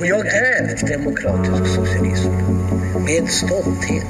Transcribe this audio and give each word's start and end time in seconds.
Och 0.00 0.06
jag 0.06 0.26
är 0.26 0.88
demokratisk 0.98 1.74
socialism. 1.74 2.30
Med 3.04 3.28
stolthet 3.28 4.04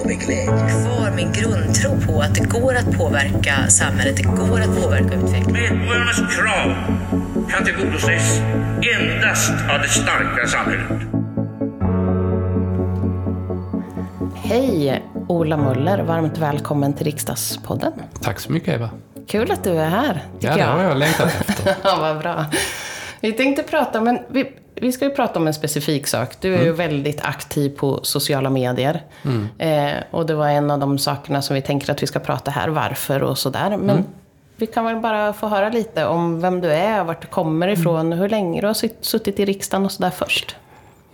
och 0.00 0.06
med 0.06 0.18
glädje. 0.20 0.46
Kvar 0.46 1.12
min 1.16 1.32
grundtro 1.32 2.00
på 2.06 2.20
att 2.20 2.34
det 2.34 2.44
går 2.48 2.74
att 2.74 2.98
påverka 2.98 3.68
samhället, 3.68 4.16
det 4.16 4.22
går 4.22 4.60
att 4.60 4.82
påverka 4.82 5.14
utvecklingen. 5.14 5.78
Medborgarnas 5.78 6.16
krav 6.36 6.74
kan 7.50 7.64
tillgodoses 7.64 8.40
endast 8.98 9.50
av 9.50 9.80
det 9.82 9.88
starka 9.88 10.46
samhället. 10.46 11.02
Hej! 14.34 15.02
Ola 15.28 15.56
Muller, 15.56 15.98
varmt 16.02 16.38
välkommen 16.38 16.92
till 16.92 17.04
Riksdagspodden. 17.06 17.92
Tack 18.22 18.40
så 18.40 18.52
mycket 18.52 18.74
Eva. 18.74 18.90
Kul 19.28 19.50
att 19.52 19.64
du 19.64 19.70
är 19.70 19.88
här, 19.88 20.24
tycker 20.40 20.48
Ja, 20.48 20.56
det 20.56 20.62
har 20.72 20.82
jag. 20.82 20.90
jag 20.90 20.98
längtat 20.98 21.26
efter. 21.48 21.74
ja, 21.84 21.96
vad 22.00 22.18
bra. 22.18 22.44
Vi 23.20 23.32
tänkte 23.32 23.62
prata, 23.62 24.00
men 24.00 24.18
vi, 24.30 24.52
vi 24.80 24.92
ska 24.92 25.04
ju 25.04 25.10
prata 25.10 25.38
om 25.40 25.46
en 25.46 25.54
specifik 25.54 26.06
sak. 26.06 26.30
Du 26.40 26.54
är 26.54 26.58
ju 26.58 26.64
Mm. 26.64 26.76
väldigt 26.76 27.20
aktiv 27.24 27.70
på 27.76 28.00
sociala 28.02 28.50
medier. 28.50 29.02
Eh, 29.58 29.92
och 30.10 30.26
det 30.26 30.34
var 30.34 30.48
en 30.48 30.70
av 30.70 30.78
de 30.78 30.98
sakerna 30.98 31.42
som 31.42 31.54
vi 31.54 31.62
tänker 31.62 31.92
att 31.92 32.02
vi 32.02 32.06
ska 32.06 32.18
prata 32.18 32.50
här, 32.50 32.68
varför 32.68 33.22
och 33.22 33.38
sådär. 33.38 33.70
Men 33.70 33.90
Mm. 33.90 34.04
vi 34.56 34.66
kan 34.66 34.84
väl 34.84 34.96
bara 34.96 35.32
få 35.32 35.48
höra 35.48 35.68
lite 35.68 36.06
om 36.06 36.40
vem 36.40 36.60
du 36.60 36.72
är, 36.72 37.04
vart 37.04 37.20
du 37.22 37.26
kommer 37.28 37.68
ifrån, 37.68 38.12
hur 38.12 38.28
länge 38.28 38.60
du 38.60 38.66
har 38.66 39.04
suttit 39.04 39.40
i 39.40 39.44
riksdagen 39.44 39.84
och 39.84 39.92
sådär 39.92 40.10
först. 40.10 40.56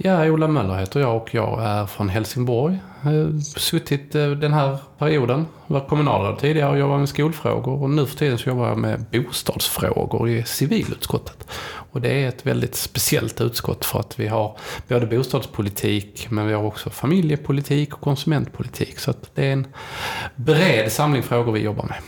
Ja, 0.04 0.30
Ola 0.30 0.48
Möller 0.48 0.74
heter 0.74 1.00
jag 1.00 1.16
och 1.16 1.34
jag 1.34 1.62
är 1.62 1.86
från 1.86 2.08
Helsingborg. 2.08 2.78
Eh, 3.04 3.38
suttit 3.40 4.14
eh, 4.14 4.30
den 4.30 4.52
här 4.52 4.78
perioden, 4.98 5.46
var 5.66 5.88
kommunalråd 5.88 6.38
tidigare 6.38 6.70
och 6.70 6.78
jobbat 6.78 6.98
med 6.98 7.08
skolfrågor 7.08 7.82
och 7.82 7.90
nu 7.90 8.06
för 8.06 8.16
tiden 8.16 8.38
så 8.38 8.48
jobbar 8.48 8.68
jag 8.68 8.78
med 8.78 9.04
bostadsfrågor 9.12 10.28
i 10.28 10.42
civilutskottet. 10.44 11.46
Och 11.92 12.00
det 12.00 12.22
är 12.24 12.28
ett 12.28 12.46
väldigt 12.46 12.74
speciellt 12.74 13.40
utskott 13.40 13.84
för 13.84 14.00
att 14.00 14.20
vi 14.20 14.28
har 14.28 14.56
både 14.88 15.06
bostadspolitik 15.06 16.26
men 16.30 16.46
vi 16.46 16.52
har 16.52 16.64
också 16.64 16.90
familjepolitik 16.90 17.94
och 17.94 18.00
konsumentpolitik. 18.00 18.98
Så 18.98 19.10
att 19.10 19.30
det 19.34 19.46
är 19.46 19.52
en 19.52 19.66
bred 20.36 20.92
samling 20.92 21.22
frågor 21.22 21.52
vi 21.52 21.60
jobbar 21.60 21.84
med 21.84 21.98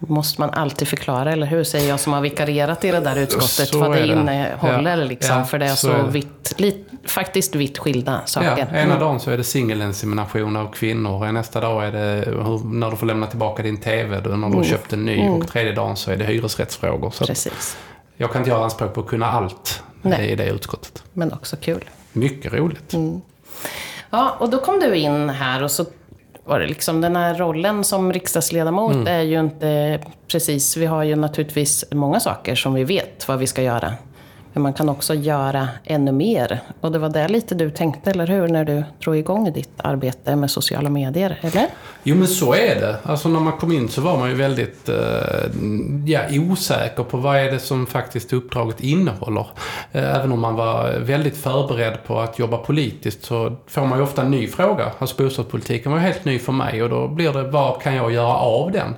måste 0.00 0.40
man 0.40 0.50
alltid 0.50 0.88
förklara, 0.88 1.32
eller 1.32 1.46
hur? 1.46 1.64
Säger 1.64 1.88
jag 1.88 2.00
som 2.00 2.12
har 2.12 2.20
vikarierat 2.20 2.84
i 2.84 2.90
det 2.90 3.00
där 3.00 3.16
utskottet, 3.16 3.68
Så 3.68 3.78
vad 3.78 3.90
det 3.92 4.00
det. 4.00 4.06
innehåller. 4.06 4.98
Ja. 4.98 5.04
Liksom, 5.04 5.36
Ja, 5.36 5.44
för 5.44 5.58
det 5.58 5.64
är 5.64 5.68
så 5.68 5.76
så, 5.76 5.92
är 5.92 6.02
det. 6.02 6.10
vitt, 6.10 6.54
li, 6.56 6.84
faktiskt 7.06 7.54
vitt 7.54 7.78
skilda 7.78 8.20
saker. 8.24 8.68
Ja, 8.72 8.78
ena 8.78 8.98
dagen 8.98 9.20
så 9.20 9.30
är 9.30 9.36
det 9.36 9.44
singelinsemination 9.44 10.56
av 10.56 10.72
kvinnor. 10.72 11.24
och 11.26 11.34
Nästa 11.34 11.60
dag 11.60 11.84
är 11.86 11.92
det 11.92 12.24
hur, 12.30 12.64
när 12.64 12.90
du 12.90 12.96
får 12.96 13.06
lämna 13.06 13.26
tillbaka 13.26 13.62
din 13.62 13.76
TV 13.80 14.20
då, 14.20 14.30
när 14.30 14.48
du 14.50 14.56
har 14.56 14.64
köpt 14.64 14.92
en 14.92 15.04
ny. 15.04 15.28
Och 15.28 15.48
tredje 15.48 15.72
dagen 15.72 15.96
så 15.96 16.10
är 16.10 16.16
det 16.16 16.24
hyresrättsfrågor. 16.24 17.10
Så 17.10 17.26
Precis. 17.26 17.76
jag 18.16 18.32
kan 18.32 18.40
inte 18.40 18.50
göra 18.50 18.64
anspråk 18.64 18.94
på 18.94 19.00
att 19.00 19.06
kunna 19.06 19.26
allt 19.26 19.82
Nej. 20.02 20.28
i 20.30 20.34
det 20.34 20.46
utskottet. 20.48 21.02
Men 21.12 21.32
också 21.32 21.56
kul. 21.56 21.84
Mycket 22.12 22.52
roligt. 22.52 22.94
Ja, 24.10 24.36
och 24.38 24.50
då 24.50 24.58
kom 24.58 24.80
du 24.80 24.94
in 24.96 25.28
här 25.28 25.62
och 25.62 25.70
så 25.70 25.84
var 26.48 26.60
det 26.60 26.66
liksom 26.66 27.00
den 27.00 27.16
här 27.16 27.34
rollen 27.34 27.84
som 27.84 28.12
riksdagsledamot 28.12 28.94
Mm. 28.94 29.06
är 29.06 29.22
ju 29.22 29.40
inte 29.40 30.00
precis, 30.32 30.76
vi 30.76 30.86
har 30.86 31.02
ju 31.02 31.16
naturligtvis 31.16 31.84
många 31.92 32.20
saker 32.20 32.54
som 32.54 32.74
vi 32.74 32.84
vet 32.84 33.28
vad 33.28 33.38
vi 33.38 33.46
ska 33.46 33.62
göra. 33.62 33.92
Men 34.52 34.62
man 34.62 34.72
kan 34.72 34.88
också 34.88 35.14
göra 35.14 35.68
ännu 35.84 36.12
mer. 36.12 36.60
Och 36.80 36.92
det 36.92 36.98
var 36.98 37.08
det 37.08 37.28
lite 37.28 37.54
du 37.54 37.70
tänkte, 37.70 38.10
eller 38.10 38.26
hur? 38.26 38.48
När 38.48 38.64
du 38.64 38.84
drog 39.04 39.16
igång 39.16 39.52
ditt 39.52 39.70
arbete 39.76 40.36
med 40.36 40.50
sociala 40.50 40.90
medier, 40.90 41.38
eller? 41.42 41.66
Jo 42.02 42.16
men 42.16 42.28
så 42.28 42.54
är 42.54 42.80
det. 42.80 42.96
Alltså 43.02 43.28
när 43.28 43.40
man 43.40 43.52
kom 43.52 43.72
in 43.72 43.88
så 43.88 44.00
var 44.00 44.18
man 44.18 44.28
ju 44.28 44.34
väldigt 44.34 44.88
eh, 44.88 44.94
ja, 46.06 46.20
osäker 46.50 47.02
på 47.02 47.16
vad 47.16 47.36
är 47.36 47.50
det 47.50 47.58
som 47.58 47.86
faktiskt 47.86 48.32
uppdraget 48.32 48.80
innehåller. 48.80 49.46
Eh, 49.92 50.16
även 50.16 50.32
om 50.32 50.40
man 50.40 50.54
var 50.54 50.98
väldigt 50.98 51.36
förberedd 51.36 51.98
på 52.06 52.20
att 52.20 52.38
jobba 52.38 52.56
politiskt 52.56 53.24
så 53.24 53.56
får 53.66 53.86
man 53.86 53.98
ju 53.98 54.04
ofta 54.04 54.22
en 54.22 54.30
ny 54.30 54.48
fråga. 54.48 54.92
Alltså 54.98 55.22
bostadspolitiken 55.22 55.92
var 55.92 55.98
ju 55.98 56.04
helt 56.04 56.24
ny 56.24 56.38
för 56.38 56.52
mig 56.52 56.82
och 56.82 56.90
då 56.90 57.08
blir 57.08 57.32
det 57.32 57.42
vad 57.42 57.82
kan 57.82 57.94
jag 57.94 58.12
göra 58.12 58.34
av 58.34 58.72
den? 58.72 58.94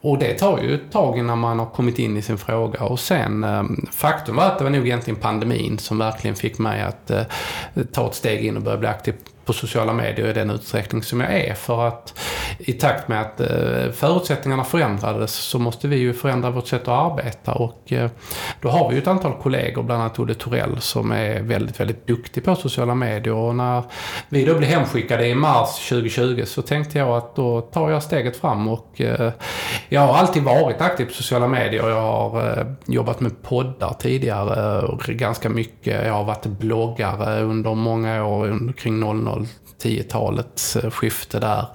Och 0.00 0.18
det 0.18 0.34
tar 0.34 0.58
ju 0.58 0.74
ett 0.74 0.92
tag 0.92 1.18
innan 1.18 1.38
man 1.38 1.58
har 1.58 1.66
kommit 1.66 1.98
in 1.98 2.16
i 2.16 2.22
sin 2.22 2.38
fråga. 2.38 2.84
Och 2.84 3.00
sen, 3.00 3.44
eh, 3.44 3.62
faktum 3.92 4.36
var 4.36 4.44
att 4.44 4.58
det 4.58 4.64
var 4.64 4.69
var 4.70 4.78
nog 4.78 4.86
egentligen 4.86 5.20
pandemin 5.20 5.78
som 5.78 5.98
verkligen 5.98 6.36
fick 6.36 6.58
mig 6.58 6.82
att 6.82 7.10
eh, 7.10 7.22
ta 7.92 8.08
ett 8.08 8.14
steg 8.14 8.46
in 8.46 8.56
och 8.56 8.62
börja 8.62 8.78
bli 8.78 8.88
aktiv 8.88 9.14
på 9.50 9.54
sociala 9.54 9.92
medier 9.92 10.26
i 10.26 10.32
den 10.32 10.50
utsträckning 10.50 11.02
som 11.02 11.20
jag 11.20 11.32
är. 11.32 11.54
För 11.54 11.88
att 11.88 12.18
i 12.58 12.72
takt 12.72 13.08
med 13.08 13.20
att 13.20 13.40
eh, 13.40 13.92
förutsättningarna 13.92 14.64
förändrades 14.64 15.34
så 15.34 15.58
måste 15.58 15.88
vi 15.88 15.96
ju 15.96 16.14
förändra 16.14 16.50
vårt 16.50 16.66
sätt 16.66 16.82
att 16.82 17.12
arbeta. 17.12 17.52
Och 17.52 17.92
eh, 17.92 18.10
då 18.60 18.68
har 18.68 18.88
vi 18.88 18.94
ju 18.94 19.02
ett 19.02 19.08
antal 19.08 19.32
kollegor, 19.42 19.82
bland 19.82 20.02
annat 20.02 20.18
Olle 20.18 20.34
Torell, 20.34 20.80
som 20.80 21.12
är 21.12 21.40
väldigt, 21.40 21.80
väldigt 21.80 22.06
duktig 22.06 22.44
på 22.44 22.54
sociala 22.54 22.94
medier. 22.94 23.34
Och 23.34 23.56
när 23.56 23.82
vi 24.28 24.44
då 24.44 24.54
blev 24.54 24.70
hemskickade 24.70 25.26
i 25.26 25.34
mars 25.34 25.88
2020 25.88 26.42
så 26.46 26.62
tänkte 26.62 26.98
jag 26.98 27.08
att 27.08 27.36
då 27.36 27.60
tar 27.60 27.90
jag 27.90 28.02
steget 28.02 28.36
fram. 28.36 28.68
Och 28.68 29.00
eh, 29.00 29.32
jag 29.88 30.00
har 30.00 30.14
alltid 30.14 30.42
varit 30.42 30.80
aktiv 30.80 31.04
på 31.04 31.12
sociala 31.12 31.48
medier. 31.48 31.88
Jag 31.88 32.02
har 32.02 32.66
jobbat 32.86 33.20
med 33.20 33.42
poddar 33.42 33.96
tidigare 33.98 34.88
ganska 35.08 35.48
mycket. 35.48 36.06
Jag 36.06 36.12
har 36.12 36.24
varit 36.24 36.46
bloggare 36.46 37.42
under 37.42 37.74
många 37.74 38.24
år 38.24 38.72
kring 38.72 39.00
00 39.00 39.39
10-talets 39.82 40.76
eh, 40.76 40.90
skifte 40.90 41.40
där. 41.40 41.66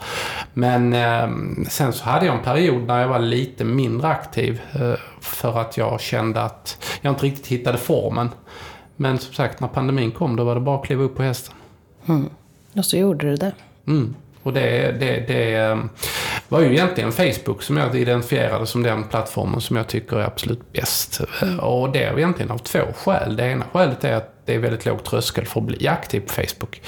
Men 0.53 0.93
eh, 0.93 1.29
sen 1.69 1.93
så 1.93 2.03
hade 2.03 2.25
jag 2.25 2.35
en 2.35 2.43
period 2.43 2.87
när 2.87 3.01
jag 3.01 3.07
var 3.07 3.19
lite 3.19 3.63
mindre 3.63 4.07
aktiv 4.07 4.61
eh, 4.73 4.93
för 5.21 5.59
att 5.59 5.77
jag 5.77 6.01
kände 6.01 6.41
att 6.41 6.77
jag 7.01 7.11
inte 7.11 7.25
riktigt 7.25 7.47
hittade 7.47 7.77
formen. 7.77 8.29
Men 8.95 9.19
som 9.19 9.33
sagt, 9.33 9.59
när 9.59 9.67
pandemin 9.67 10.11
kom 10.11 10.35
då 10.35 10.43
var 10.43 10.55
det 10.55 10.61
bara 10.61 10.79
att 10.79 10.85
kliva 10.85 11.03
upp 11.03 11.15
på 11.15 11.23
hästen. 11.23 11.53
Mm. 12.05 12.29
Och 12.73 12.85
så 12.85 12.97
gjorde 12.97 13.29
du 13.29 13.35
det. 13.35 13.51
Mm. 13.87 14.15
Och 14.43 14.53
det, 14.53 14.91
det, 14.99 15.27
det, 15.27 15.55
eh, 15.55 15.77
var 16.50 16.61
ju 16.61 16.72
egentligen 16.73 17.11
Facebook 17.11 17.61
som 17.63 17.78
jag 17.78 17.95
identifierade 17.95 18.66
som 18.67 18.83
den 18.83 19.03
plattformen 19.03 19.61
som 19.61 19.75
jag 19.75 19.88
tycker 19.88 20.17
är 20.17 20.23
absolut 20.25 20.73
bäst. 20.73 21.22
Eh, 21.41 21.57
Och 21.59 21.89
det 21.91 22.03
är 22.03 22.17
egentligen 22.17 22.51
av 22.51 22.57
två 22.57 22.79
skäl. 22.95 23.35
Det 23.35 23.44
ena 23.47 23.66
skälet 23.73 24.03
är 24.03 24.13
att 24.13 24.31
det 24.45 24.55
är 24.55 24.59
väldigt 24.59 24.85
låg 24.85 25.03
tröskel 25.03 25.45
för 25.45 25.59
att 25.59 25.66
bli 25.66 25.88
aktiv 25.88 26.19
på 26.19 26.34
Facebook. 26.34 26.81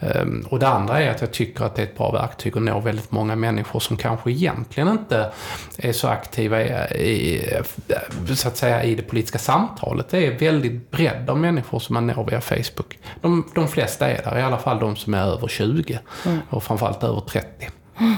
Ehm, 0.00 0.46
Och 0.50 0.58
det 0.58 0.68
andra 0.68 1.00
är 1.02 1.10
att 1.10 1.20
jag 1.20 1.32
tycker 1.32 1.64
att 1.64 1.74
det 1.76 1.82
är 1.82 1.86
ett 1.86 1.96
bra 1.96 2.10
verktyg 2.12 2.56
att 2.56 2.62
nå 2.62 2.80
väldigt 2.80 3.10
många 3.12 3.36
människor 3.36 3.80
som 3.80 3.96
kanske 3.96 4.30
egentligen 4.30 4.88
inte 4.88 5.30
är 5.78 5.92
så 5.92 6.08
aktiva 6.08 6.62
i, 6.90 7.42
så 8.34 8.48
att 8.48 8.56
säga, 8.56 8.82
i 8.84 8.94
det 8.94 9.02
politiska 9.02 9.38
samtalet. 9.38 10.08
Det 10.10 10.26
är 10.26 10.38
väldigt 10.38 10.90
bredd 10.90 11.30
av 11.30 11.38
människor 11.38 11.78
som 11.78 11.94
man 11.94 12.06
når 12.06 12.24
via 12.30 12.40
Facebook. 12.40 12.98
De, 13.20 13.50
de 13.54 13.68
flesta 13.68 14.08
är 14.10 14.22
där, 14.30 14.38
i 14.38 14.42
alla 14.42 14.58
fall 14.58 14.78
de 14.78 14.96
som 14.96 15.14
är 15.14 15.22
över 15.26 15.48
20 15.48 15.98
och 16.50 16.62
framförallt 16.62 17.04
över 17.04 17.20
30. 17.20 17.68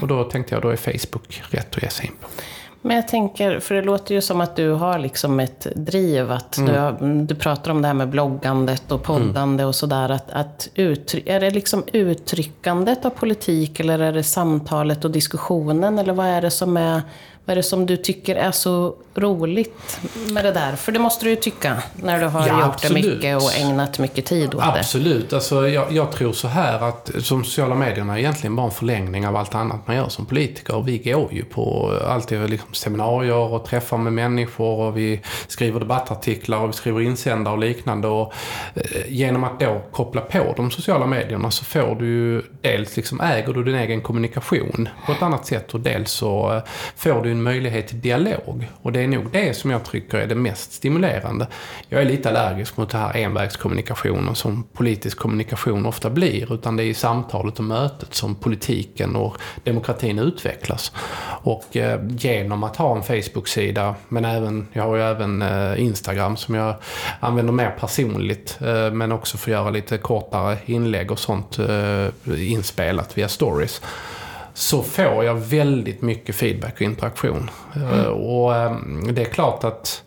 Och 0.01 0.07
då 0.07 0.23
tänkte 0.23 0.55
jag, 0.55 0.61
då 0.61 0.69
är 0.69 0.75
Facebook 0.75 1.41
rätt 1.49 1.75
att 1.77 1.83
ge 1.83 1.89
sig 1.89 2.05
in 2.05 2.11
på. 2.21 2.27
Men 2.85 2.95
jag 2.95 3.07
tänker, 3.07 3.59
för 3.59 3.75
det 3.75 3.81
låter 3.81 4.15
ju 4.15 4.21
som 4.21 4.41
att 4.41 4.55
du 4.55 4.69
har 4.71 4.99
liksom 4.99 5.39
ett 5.39 5.67
driv 5.75 6.31
att 6.31 6.57
Mm. 6.57 6.73
du, 6.73 6.79
har, 6.79 7.23
du 7.25 7.35
pratar 7.35 7.71
om 7.71 7.81
det 7.81 7.87
här 7.87 7.93
med 7.95 8.09
bloggandet 8.09 8.91
och 8.91 9.03
poddande 9.03 9.65
och 9.65 9.75
sådär. 9.75 10.09
Att, 10.09 10.31
att 10.31 10.69
uttry- 10.75 11.23
är 11.25 11.39
det 11.39 11.49
liksom 11.51 11.83
uttryckandet 11.93 13.05
av 13.05 13.09
politik 13.09 13.79
eller 13.79 13.99
är 13.99 14.11
det 14.13 14.23
samtalet 14.23 15.05
och 15.05 15.11
diskussionen? 15.11 15.99
Eller 15.99 16.13
vad 16.13 16.25
är 16.25 16.41
det 16.41 16.51
som 16.51 16.77
är 16.77 17.01
vad 17.45 17.51
är 17.51 17.55
det 17.55 17.63
som 17.63 17.85
du 17.85 17.97
tycker 17.97 18.35
är 18.35 18.51
så 18.51 18.95
roligt 19.15 19.99
med 20.31 20.45
det 20.45 20.51
där? 20.51 20.75
För 20.75 20.91
det 20.91 20.99
måste 20.99 21.25
du 21.25 21.29
ju 21.29 21.35
tycka 21.35 21.83
när 21.95 22.19
du 22.19 22.25
har 22.25 22.47
Ja, 22.47 22.65
gjort 22.65 22.73
absolut. 22.73 23.03
det 23.03 23.09
mycket 23.11 23.37
och 23.43 23.53
ägnat 23.55 23.99
mycket 23.99 24.25
tid 24.25 24.55
åt 24.55 24.61
det. 24.61 24.79
Absolut. 24.79 25.33
Alltså, 25.33 25.69
jag, 25.69 25.91
jag 25.91 26.11
tror 26.11 26.31
så 26.33 26.47
här 26.47 26.83
att 26.89 27.11
som 27.19 27.43
sociala 27.43 27.75
medierna 27.75 28.13
är 28.13 28.19
egentligen 28.19 28.55
bara 28.55 28.65
en 28.65 28.71
förlängning 28.71 29.27
av 29.27 29.35
allt 29.35 29.55
annat 29.55 29.87
man 29.87 29.95
gör 29.95 30.09
som 30.09 30.25
politiker. 30.25 30.81
Vi 30.85 30.97
går 30.97 31.33
ju 31.33 31.43
på 31.45 31.93
alltid 32.07 32.49
liksom 32.49 32.73
seminarier 32.73 33.33
och 33.35 33.65
träffar 33.65 33.97
med 33.97 34.13
människor 34.13 34.79
och 34.79 34.97
vi 34.97 35.21
skriver 35.47 35.79
debattartiklar 35.79 36.59
och 36.59 36.69
vi 36.69 36.73
skriver 36.73 37.01
insändare 37.01 37.53
och 37.53 37.59
liknande. 37.59 38.07
Och, 38.07 38.33
eh, 38.75 38.81
genom 39.07 39.43
att 39.43 39.59
då 39.59 39.81
koppla 39.91 40.21
på 40.21 40.53
de 40.57 40.71
sociala 40.71 41.05
medierna 41.05 41.51
så 41.51 41.65
får 41.65 41.95
du 41.95 42.05
ju 42.07 42.41
dels 42.61 42.95
liksom 42.97 43.21
äger 43.21 43.53
du 43.53 43.63
din 43.63 43.75
egen 43.75 44.01
kommunikation 44.01 44.89
på 45.05 45.11
ett 45.11 45.21
annat 45.21 45.45
sätt 45.45 45.73
och 45.73 45.79
dels 45.79 46.11
så 46.11 46.53
eh, 46.55 46.61
får 46.95 47.21
du 47.23 47.31
en 47.31 47.43
möjlighet 47.43 47.87
till 47.87 48.01
dialog. 48.01 48.67
Och 48.81 48.91
det 48.91 49.02
är 49.03 49.07
nog 49.07 49.31
det 49.31 49.57
som 49.57 49.71
jag 49.71 49.85
tycker 49.85 50.17
är 50.17 50.27
det 50.27 50.35
mest 50.35 50.73
stimulerande. 50.73 51.47
Jag 51.89 52.01
är 52.01 52.05
lite 52.05 52.29
allergisk 52.29 52.77
mot 52.77 52.89
det 52.89 52.97
här 52.97 53.17
envägskommunikationen 53.17 54.35
som 54.35 54.63
politisk 54.73 55.17
kommunikation 55.17 55.85
ofta 55.85 56.09
blir. 56.09 56.53
Utan 56.53 56.77
det 56.77 56.83
är 56.83 56.85
i 56.85 56.93
samtalet 56.93 57.59
och 57.59 57.65
mötet 57.65 58.13
som 58.13 58.35
politiken 58.35 59.15
och 59.15 59.37
demokratin 59.63 60.19
utvecklas. 60.19 60.91
Och 61.43 61.77
eh, 61.77 61.99
genom 62.09 62.63
att 62.63 62.75
ha 62.75 62.95
en 62.95 63.03
Facebook-sida, 63.03 63.95
men 64.09 64.25
även, 64.25 64.67
jag 64.73 64.83
har 64.83 64.95
ju 64.95 65.01
även 65.01 65.41
eh, 65.41 65.81
Instagram 65.81 66.37
som 66.37 66.55
jag 66.55 66.75
använder 67.19 67.53
mer 67.53 67.75
personligt. 67.79 68.57
Eh, 68.61 68.91
men 68.91 69.11
också 69.11 69.37
för 69.37 69.51
att 69.51 69.57
göra 69.57 69.69
lite 69.69 69.97
kortare 69.97 70.57
inlägg 70.65 71.11
och 71.11 71.19
sånt 71.19 71.59
eh, 71.59 72.07
inspelat 72.51 73.17
via 73.17 73.27
stories 73.27 73.81
så 74.53 74.83
får 74.83 75.23
jag 75.23 75.35
väldigt 75.35 76.01
mycket 76.01 76.35
feedback 76.35 76.73
och 76.75 76.81
interaktion. 76.81 77.49
Eh, 77.75 78.05
Och 78.05 78.55
eh, 78.55 78.77
det 79.11 79.21
är 79.21 79.25
klart 79.25 79.63
att 79.63 80.03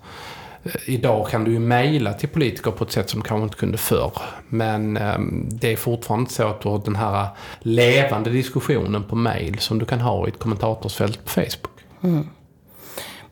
idag 0.86 1.28
kan 1.28 1.44
du 1.44 1.50
ju 1.52 1.58
mejla 1.58 2.12
till 2.12 2.28
politiker 2.28 2.70
på 2.70 2.84
ett 2.84 2.92
sätt 2.92 3.10
som 3.10 3.22
kanske 3.22 3.42
inte 3.44 3.56
kunde 3.56 3.78
förr. 3.78 4.12
Men 4.48 4.96
eh, 4.96 5.18
det 5.48 5.72
är 5.72 5.76
fortfarande 5.76 6.30
så 6.30 6.46
att 6.46 6.60
du 6.60 6.68
har 6.68 6.82
den 6.84 6.96
här 6.96 7.28
levande 7.60 8.30
diskussionen 8.30 9.02
på 9.04 9.16
mejl 9.16 9.58
som 9.58 9.78
du 9.78 9.84
kan 9.84 10.00
ha 10.00 10.26
i 10.26 10.30
ett 10.30 10.38
kommentatorsfält 10.38 11.24
på 11.24 11.30
Facebook. 11.30 11.72
Mm. 12.02 12.28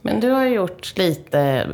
Men 0.07 0.21
du 0.21 0.31
har 0.31 0.45
gjort 0.45 0.93
lite, 0.97 1.69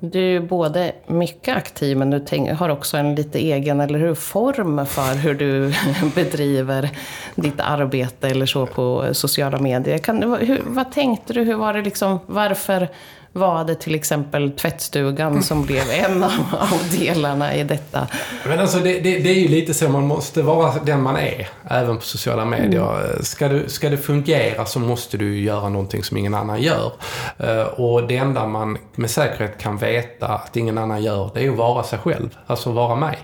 du 0.00 0.18
är 0.18 0.30
ju 0.30 0.40
både 0.40 0.92
mycket 1.06 1.56
aktiv 1.56 1.96
men 1.96 2.10
du 2.10 2.54
har 2.58 2.68
också 2.68 2.96
en 2.96 3.14
lite 3.14 3.38
egen, 3.38 3.80
eller 3.80 3.98
hur, 3.98 4.14
form 4.14 4.86
för 4.86 5.14
hur 5.14 5.34
du 5.34 5.74
bedriver 6.14 6.90
ditt 7.34 7.60
arbete 7.60 8.28
eller 8.28 8.46
så 8.46 8.66
på 8.66 9.08
sociala 9.12 9.58
medier. 9.58 9.98
Kan, 9.98 10.22
hur, 10.22 10.60
vad 10.66 10.92
tänkte 10.92 11.32
du, 11.32 11.42
hur 11.42 11.54
var 11.54 11.74
det 11.74 11.82
liksom, 11.82 12.18
varför 12.26 12.88
var 13.36 13.64
det 13.64 13.74
till 13.74 13.94
exempel 13.94 14.50
tvättstugan 14.50 15.42
som 15.42 15.66
blev 15.66 15.90
en 15.90 16.22
av 16.22 16.80
delarna 16.98 17.54
i 17.54 17.64
detta? 17.64 18.08
Men 18.46 18.60
alltså 18.60 18.78
det, 18.78 19.00
det, 19.00 19.18
det, 19.18 19.30
är 19.30 19.34
ju 19.34 19.48
lite 19.48 19.74
så, 19.74 19.88
man 19.88 20.06
måste 20.06 20.42
vara 20.42 20.72
den 20.84 21.02
man 21.02 21.16
är, 21.16 21.48
även 21.70 21.96
på 21.96 22.02
sociala 22.02 22.44
medier. 22.44 23.04
Mm. 23.04 23.22
Ska, 23.22 23.48
du, 23.48 23.68
ska 23.68 23.88
det 23.88 23.96
fungera 23.96 24.66
så 24.66 24.78
måste 24.78 25.16
du 25.16 25.40
göra 25.40 25.68
någonting 25.68 26.04
som 26.04 26.16
ingen 26.16 26.34
annan 26.34 26.62
gör. 26.62 26.92
Eh, 27.38 27.62
och 27.62 28.06
det 28.06 28.16
enda 28.16 28.46
man 28.46 28.78
med 28.94 29.10
säkerhet 29.10 29.58
kan 29.58 29.76
veta 29.76 30.26
att 30.26 30.56
ingen 30.56 30.78
annan 30.78 31.02
gör, 31.02 31.30
det 31.34 31.44
är 31.44 31.50
att 31.50 31.56
vara 31.56 31.82
sig 31.82 31.98
själv. 31.98 32.36
Alltså 32.46 32.72
vara 32.72 32.96
mig. 32.96 33.18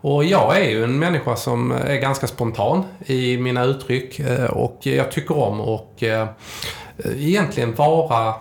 Och 0.00 0.24
jag 0.24 0.60
är 0.60 0.70
ju 0.70 0.84
en 0.84 0.98
människa 0.98 1.36
som 1.36 1.72
är 1.72 1.96
ganska 1.96 2.26
spontan 2.26 2.84
i 3.06 3.36
mina 3.36 3.64
uttryck 3.64 4.18
eh, 4.18 4.44
och 4.44 4.78
jag 4.82 5.12
tycker 5.12 5.38
om 5.38 5.60
att 5.60 6.02
eh, 6.02 6.26
egentligen 7.16 7.74
vara 7.74 8.34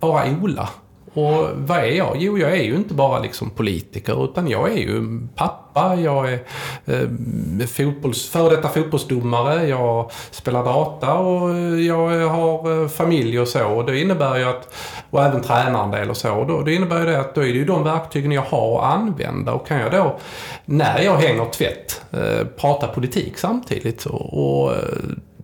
bara 0.00 0.24
Ola. 0.42 0.68
Och 1.14 1.48
vad 1.54 1.78
är 1.78 1.96
jag? 1.96 2.16
Jo, 2.18 2.38
jag 2.38 2.52
är 2.52 2.62
ju 2.62 2.74
inte 2.74 2.94
bara 2.94 3.18
liksom 3.18 3.50
politiker 3.50 4.24
utan 4.24 4.48
jag 4.48 4.72
är 4.72 4.76
ju 4.76 5.20
pappa, 5.34 5.94
jag 5.94 6.32
är 6.32 6.40
eh, 6.86 7.66
fotbolls, 7.66 8.28
före 8.28 8.56
detta 8.56 8.68
fotbollsdomare, 8.68 9.68
jag 9.68 10.10
spelar 10.30 10.64
data 10.64 11.14
och 11.14 11.50
jag 11.80 12.28
har 12.28 12.82
eh, 12.82 12.88
familj 12.88 13.40
och 13.40 13.48
så. 13.48 13.66
Och 13.66 13.86
det 13.86 14.00
innebär 14.00 14.38
ju 14.38 14.44
att, 14.44 14.74
och 15.10 15.24
även 15.24 15.42
tränar 15.42 15.84
en 15.84 15.90
del 15.90 16.10
och 16.10 16.16
så. 16.16 16.34
Och 16.34 16.46
då, 16.46 16.62
det 16.62 16.74
innebär 16.74 16.98
ju 16.98 17.06
det 17.06 17.20
att 17.20 17.34
då 17.34 17.40
är 17.40 17.46
det 17.46 17.58
ju 17.58 17.64
de 17.64 17.84
verktygen 17.84 18.32
jag 18.32 18.42
har 18.42 18.78
att 18.78 18.94
använda. 18.94 19.52
Och 19.52 19.66
kan 19.66 19.80
jag 19.80 19.92
då, 19.92 20.18
när 20.64 21.00
jag 21.00 21.16
hänger 21.16 21.44
tvätt, 21.44 22.02
eh, 22.12 22.46
prata 22.56 22.86
politik 22.86 23.38
samtidigt 23.38 24.06
och, 24.06 24.62
och 24.62 24.72
eh, 24.72 24.78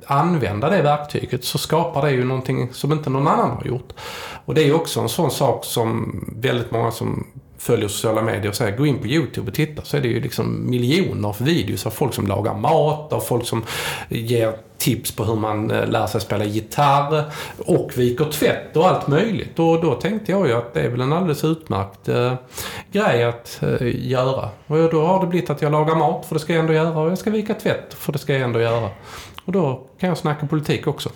använda 0.06 0.71
det 0.71 0.83
verktyget 0.83 1.45
så 1.45 1.59
skapar 1.59 2.03
det 2.03 2.11
ju 2.11 2.25
någonting 2.25 2.73
som 2.73 2.93
inte 2.93 3.11
någon 3.11 3.29
annan 3.29 3.51
har 3.51 3.65
gjort. 3.65 3.93
Och 4.45 4.55
det 4.55 4.62
är 4.62 4.67
ju 4.67 4.75
också 4.75 5.01
en 5.01 5.09
sån 5.09 5.31
sak 5.31 5.65
som 5.65 6.21
väldigt 6.37 6.71
många 6.71 6.91
som 6.91 7.27
följer 7.59 7.89
sociala 7.89 8.23
medier 8.23 8.49
och 8.49 8.55
säger 8.55 8.77
gå 8.77 8.87
in 8.87 8.99
på 8.99 9.06
YouTube 9.06 9.49
och 9.49 9.55
titta 9.55 9.83
så 9.83 9.97
är 9.97 10.01
det 10.01 10.09
ju 10.09 10.21
liksom 10.21 10.71
miljoner 10.71 11.29
av 11.29 11.37
videos 11.39 11.87
av 11.87 11.91
folk 11.91 12.15
som 12.15 12.27
lagar 12.27 12.55
mat, 12.55 13.12
av 13.12 13.21
folk 13.21 13.47
som 13.47 13.62
ger 14.09 14.53
tips 14.79 15.17
på 15.17 15.25
hur 15.25 15.37
man 15.37 15.71
eh, 15.71 15.87
lär 15.87 16.07
sig 16.07 16.21
spela 16.21 16.45
gitarr 16.45 17.25
och 17.59 17.91
viker 17.97 18.25
tvätt 18.25 18.77
och 18.77 18.89
allt 18.89 19.07
möjligt. 19.07 19.59
Och 19.59 19.81
då 19.81 19.95
tänkte 19.95 20.33
jag 20.33 20.49
ju 20.49 20.53
att 20.55 20.75
det 20.75 20.81
är 20.81 20.89
väl 20.89 21.00
en 21.00 21.12
alldeles 21.12 21.45
utmärkt 21.45 22.09
eh, 22.09 22.35
grej 22.93 23.25
att 23.25 23.62
eh, 23.62 24.09
göra. 24.09 24.49
Och 24.67 24.91
då 24.91 25.07
har 25.07 25.21
det 25.21 25.27
blivit 25.27 25.50
att 25.50 25.62
jag 25.62 25.73
lagar 25.73 25.95
mat 25.95 26.27
för 26.27 26.35
det 26.35 26.41
ska 26.41 26.53
jag 26.53 26.61
ändå 26.61 26.73
göra 26.73 26.99
och 27.00 27.11
jag 27.11 27.19
ska 27.19 27.31
vika 27.31 27.55
tvätt 27.55 27.95
för 27.95 28.12
det 28.12 28.19
ska 28.19 28.33
jag 28.33 28.43
ändå 28.43 28.61
göra. 28.61 28.91
Och 29.44 29.52
då 29.52 29.87
kan 29.99 30.08
jag 30.08 30.19
snacka 30.19 30.46
politik 30.46 30.87
också. 30.87 31.11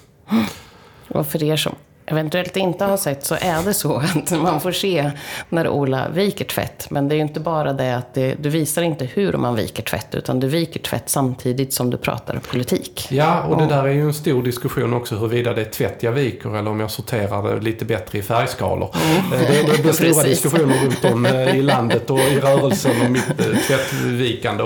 Och 1.08 1.26
för 1.26 1.42
er 1.42 1.56
som 1.56 1.74
eventuellt 2.10 2.56
inte 2.56 2.84
har 2.84 2.96
sett 2.96 3.24
så 3.24 3.34
är 3.34 3.62
det 3.64 3.74
så 3.74 3.96
att 3.96 4.30
man 4.30 4.60
får 4.60 4.72
se 4.72 5.10
när 5.48 5.68
Ola 5.68 6.08
viker 6.08 6.44
tvätt. 6.44 6.90
Men 6.90 7.08
det 7.08 7.14
är 7.14 7.16
ju 7.16 7.22
inte 7.22 7.40
bara 7.40 7.72
det 7.72 7.96
att 7.96 8.14
det, 8.14 8.34
du 8.34 8.48
visar 8.48 8.82
inte 8.82 9.04
hur 9.04 9.32
man 9.32 9.54
viker 9.54 9.82
tvätt, 9.82 10.14
utan 10.14 10.40
du 10.40 10.48
viker 10.48 10.80
tvätt 10.80 11.02
samtidigt 11.06 11.72
som 11.72 11.90
du 11.90 11.96
pratar 11.96 12.40
politik. 12.50 13.06
Ja, 13.10 13.42
och 13.42 13.60
det 13.60 13.66
där 13.66 13.84
är 13.84 13.92
ju 13.92 14.02
en 14.02 14.14
stor 14.14 14.42
diskussion 14.42 14.94
också 14.94 15.16
huruvida 15.16 15.54
det 15.54 15.60
är 15.60 15.70
tvätt 15.70 16.02
jag 16.02 16.12
viker 16.12 16.56
eller 16.56 16.70
om 16.70 16.80
jag 16.80 16.90
sorterar 16.90 17.54
det 17.54 17.60
lite 17.60 17.84
bättre 17.84 18.18
i 18.18 18.22
färgskalor. 18.22 18.94
Mm. 18.94 19.30
Det, 19.30 19.72
det 19.72 19.82
blir 19.82 19.92
stora 20.12 20.22
diskussioner 20.22 20.74
runt 20.84 21.04
om 21.04 21.26
eh, 21.26 21.56
i 21.56 21.62
landet 21.62 22.10
och 22.10 22.18
i 22.18 22.40
rörelsen 22.40 23.06
om 23.06 23.12
mitt 23.12 23.40
eh, 23.40 23.46
tvättvikande. 23.66 24.64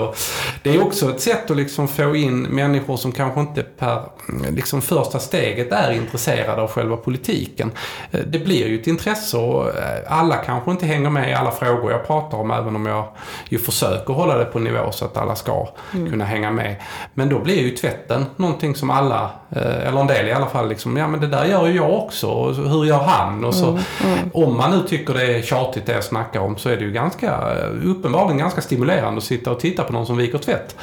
Det 0.63 0.75
är 0.75 0.83
också 0.83 1.09
ett 1.09 1.21
sätt 1.21 1.51
att 1.51 1.57
liksom 1.57 1.87
få 1.87 2.15
in 2.15 2.41
människor 2.41 2.97
som 2.97 3.11
kanske 3.11 3.39
inte 3.39 3.63
per 3.63 4.01
liksom 4.49 4.81
första 4.81 5.19
steget 5.19 5.71
är 5.71 5.91
intresserade 5.91 6.61
av 6.61 6.69
själva 6.69 6.97
politiken 6.97 7.32
politiken. 7.33 7.71
Eh, 8.11 8.19
det 8.27 8.39
blir 8.39 8.67
ju 8.67 8.79
ett 8.79 8.87
intresse 8.87 9.37
och 9.37 9.67
eh, 9.67 9.99
alla 10.07 10.35
kanske 10.35 10.71
inte 10.71 10.85
hänger 10.85 11.09
med 11.09 11.29
i 11.29 11.33
alla 11.33 11.51
frågor 11.51 11.91
jag 11.91 12.07
pratar 12.07 12.37
om 12.37 12.51
även 12.51 12.75
om 12.75 12.85
jag 12.85 13.05
ju 13.49 13.59
försöker 13.59 14.13
hålla 14.13 14.37
det 14.37 14.45
på 14.45 14.59
nivå 14.59 14.91
så 14.91 15.05
att 15.05 15.17
alla 15.17 15.35
ska 15.35 15.67
mm. 15.93 16.11
kunna 16.11 16.25
hänga 16.25 16.51
med. 16.51 16.75
Men 17.13 17.29
då 17.29 17.39
blir 17.39 17.61
ju 17.61 17.69
tvätten 17.69 18.25
någonting 18.35 18.75
som 18.75 18.89
alla, 18.89 19.29
eh, 19.51 19.87
eller 19.87 20.01
en 20.01 20.07
del 20.07 20.27
i 20.27 20.33
alla 20.33 20.45
fall, 20.45 20.69
liksom, 20.69 20.97
ja 20.97 21.07
men 21.07 21.19
det 21.19 21.27
där 21.27 21.45
gör 21.45 21.67
ju 21.67 21.75
jag 21.75 21.93
också. 21.93 22.27
Och 22.27 22.55
hur 22.55 22.85
gör 22.85 23.03
han? 23.03 23.45
Och 23.45 23.55
så, 23.55 23.67
mm. 23.69 23.83
Mm. 24.03 24.31
Om 24.33 24.57
man 24.57 24.71
nu 24.71 24.87
tycker 24.87 25.13
det 25.13 25.37
är 25.37 25.41
tjatigt 25.41 25.85
det 25.85 25.93
jag 25.93 26.03
snackar 26.03 26.39
om 26.39 26.57
så 26.57 26.69
är 26.69 26.77
det 26.77 26.83
ju 26.83 26.91
ganska, 26.91 27.53
uppenbarligen 27.83 28.37
ganska 28.37 28.61
stimulerande 28.61 29.17
att 29.17 29.23
sitta 29.23 29.51
och 29.51 29.59
titta 29.59 29.83
på 29.83 29.93
någon 29.93 30.05
som 30.05 30.17
viker 30.17 30.37
tvätt. 30.37 30.75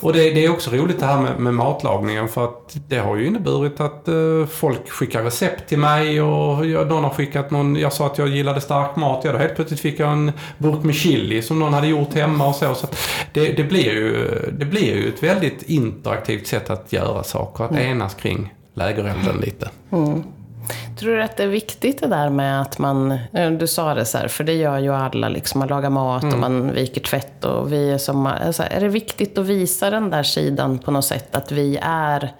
Och 0.00 0.12
det, 0.12 0.30
det, 0.30 0.44
är 0.44 0.50
också 0.50 0.70
roligt 0.70 1.00
det 1.00 1.06
här 1.06 1.20
med, 1.20 1.38
med, 1.40 1.54
matlagningen 1.54 2.28
för 2.28 2.44
att 2.44 2.76
det 2.88 2.98
har 2.98 3.16
ju 3.16 3.26
inneburit 3.26 3.80
att 3.80 4.08
eh, 4.08 4.46
folk 4.50 4.90
skickar 4.90 5.22
recept 5.22 5.68
till 5.68 5.78
mig 5.78 6.22
och 6.22 6.66
jag, 6.66 6.88
någon 6.88 7.04
har 7.04 7.10
skickat 7.10 7.50
någon, 7.50 7.76
jag 7.76 7.92
sa 7.92 8.06
att 8.06 8.18
jag 8.18 8.28
gillade 8.28 8.60
stark 8.60 8.96
mat, 8.96 9.24
ja 9.24 9.32
då 9.32 9.38
helt 9.38 9.56
plötsligt 9.56 9.80
fick 9.80 10.00
jag 10.00 10.12
en 10.12 10.32
burk 10.58 10.82
med 10.82 10.94
chili 10.94 11.42
som 11.42 11.58
någon 11.58 11.74
hade 11.74 11.86
gjort 11.86 12.14
hemma 12.14 12.48
och 12.48 12.54
så. 12.54 12.74
så 12.74 12.86
det, 13.32 13.52
det, 13.52 13.64
blir 13.64 13.92
ju, 13.92 14.26
det 14.58 14.64
blir 14.64 14.96
ju 14.96 15.08
ett 15.08 15.22
väldigt 15.22 15.62
interaktivt 15.62 16.46
sätt 16.46 16.70
att 16.70 16.92
göra 16.92 17.22
saker, 17.22 17.64
att 17.64 17.70
mm. 17.70 17.90
enas 17.90 18.14
kring 18.14 18.54
lägerelden 18.74 19.36
lite. 19.40 19.70
Mm. 19.92 20.22
Tror 20.98 21.16
du 21.16 21.22
att 21.22 21.36
det 21.36 21.42
är 21.42 21.48
viktigt 21.48 22.00
det 22.00 22.06
där 22.06 22.30
med 22.30 22.60
att 22.60 22.78
man, 22.78 23.18
eh, 23.32 23.50
du 23.50 23.66
sa 23.66 23.94
det 23.94 24.04
så 24.04 24.18
här, 24.18 24.28
för 24.28 24.44
det 24.44 24.54
gör 24.54 24.78
ju 24.78 24.94
alla, 24.94 25.28
liksom, 25.28 25.58
man 25.58 25.68
lagar 25.68 25.90
mat 25.90 26.22
mm. 26.22 26.34
och 26.34 26.40
man 26.40 26.72
viker 26.72 27.00
tvätt 27.00 27.44
och 27.44 27.72
vi 27.72 27.90
är 27.90 27.98
som, 27.98 28.26
alltså, 28.26 28.62
är 28.62 28.80
det 28.80 28.88
viktigt 28.88 29.38
att 29.38 29.46
visa 29.46 29.90
den 29.90 30.10
där 30.10 30.22
sidan 30.22 30.78
på 30.78 30.90
något 30.90 31.04
sätt, 31.04 31.34
att 31.34 31.52
vi 31.52 31.78
är, 31.82 32.32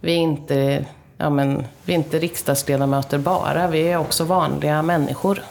vi 0.00 0.12
är 0.12 0.18
inte, 0.18 0.84
ja 1.16 1.30
men, 1.30 1.64
vi 1.84 1.92
är 1.92 1.96
inte 1.96 2.18
riksdagsledamöter 2.18 3.18
bara, 3.18 3.68
vi 3.68 3.80
är 3.80 3.96
också 3.96 4.24
vanliga 4.24 4.82
människor. 4.82 5.42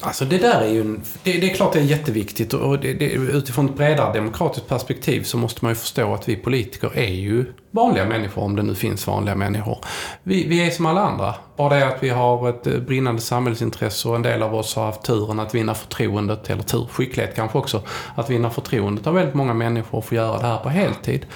Alltså 0.00 0.24
det 0.24 0.38
där 0.38 0.60
är 0.60 0.68
ju 0.68 0.80
en, 0.80 1.02
det, 1.22 1.32
det, 1.32 1.50
är 1.50 1.54
klart 1.54 1.72
det 1.72 1.78
är 1.78 1.82
jätteviktigt 1.82 2.54
och 2.54 2.78
det, 2.78 2.92
det, 2.92 3.04
utifrån 3.12 3.66
ett 3.66 3.76
bredare 3.76 4.12
demokratiskt 4.12 4.68
perspektiv 4.68 5.22
så 5.22 5.36
måste 5.36 5.64
man 5.64 5.70
ju 5.72 5.76
förstå 5.76 6.14
att 6.14 6.28
vi 6.28 6.36
politiker 6.36 6.90
är 6.94 7.14
ju 7.14 7.44
vanliga 7.76 8.04
människor, 8.04 8.42
om 8.42 8.56
det 8.56 8.62
nu 8.62 8.74
finns 8.74 9.06
vanliga 9.06 9.34
människor. 9.34 9.78
Vi, 10.22 10.46
vi 10.48 10.66
är 10.66 10.70
som 10.70 10.86
alla 10.86 11.00
andra. 11.00 11.34
Bara 11.56 11.74
det 11.74 11.86
att 11.86 12.02
vi 12.02 12.08
har 12.08 12.48
ett 12.48 12.66
eh, 12.66 12.78
brinnande 12.78 13.22
samhällsintresse 13.22 14.08
och 14.08 14.16
en 14.16 14.22
del 14.22 14.42
av 14.42 14.54
oss 14.54 14.76
har 14.76 14.86
haft 14.86 15.02
turen 15.02 15.40
att 15.40 15.54
vinna 15.54 15.74
förtroendet, 15.74 16.50
eller 16.50 16.62
tur, 16.62 16.86
skicklighet 16.90 17.36
kanske 17.36 17.58
också, 17.58 17.82
att 18.14 18.30
vinna 18.30 18.50
förtroendet 18.50 19.06
av 19.06 19.14
väldigt 19.14 19.34
många 19.34 19.54
människor 19.54 19.98
och 19.98 20.04
få 20.04 20.14
göra 20.14 20.38
det 20.38 20.46
här 20.46 20.58
på 20.58 20.68
heltid. 20.68 21.26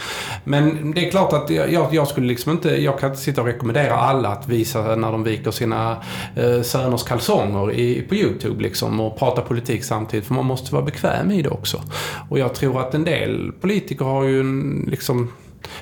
Men 0.44 0.92
det 0.94 1.06
är 1.06 1.10
klart 1.10 1.32
att 1.32 1.50
jag, 1.50 1.94
jag 1.94 2.08
skulle 2.08 2.26
liksom 2.26 2.52
inte, 2.52 2.82
jag 2.82 2.98
kan 2.98 3.10
inte 3.10 3.22
sitta 3.22 3.40
och 3.40 3.46
rekommendera 3.46 3.94
alla 3.94 4.28
att 4.28 4.48
visa 4.48 4.96
när 4.96 5.12
de 5.12 5.24
viker 5.24 5.50
sina 5.50 5.96
eh, 6.36 6.62
söners 6.62 7.02
kalsonger 7.02 7.72
i, 7.72 8.02
på 8.08 8.14
YouTube 8.14 8.62
liksom 8.62 9.00
och 9.00 9.18
prata 9.18 9.42
politik 9.42 9.84
samtidigt, 9.84 10.26
för 10.26 10.34
man 10.34 10.46
måste 10.46 10.74
vara 10.74 10.84
bekväm 10.84 11.30
i 11.30 11.42
det 11.42 11.50
också. 11.50 11.82
Och 12.28 12.38
jag 12.38 12.54
tror 12.54 12.80
att 12.80 12.94
en 12.94 13.04
del 13.04 13.52
politiker 13.60 14.04
har 14.04 14.24
ju 14.24 14.40
en, 14.40 14.88
liksom 14.90 15.32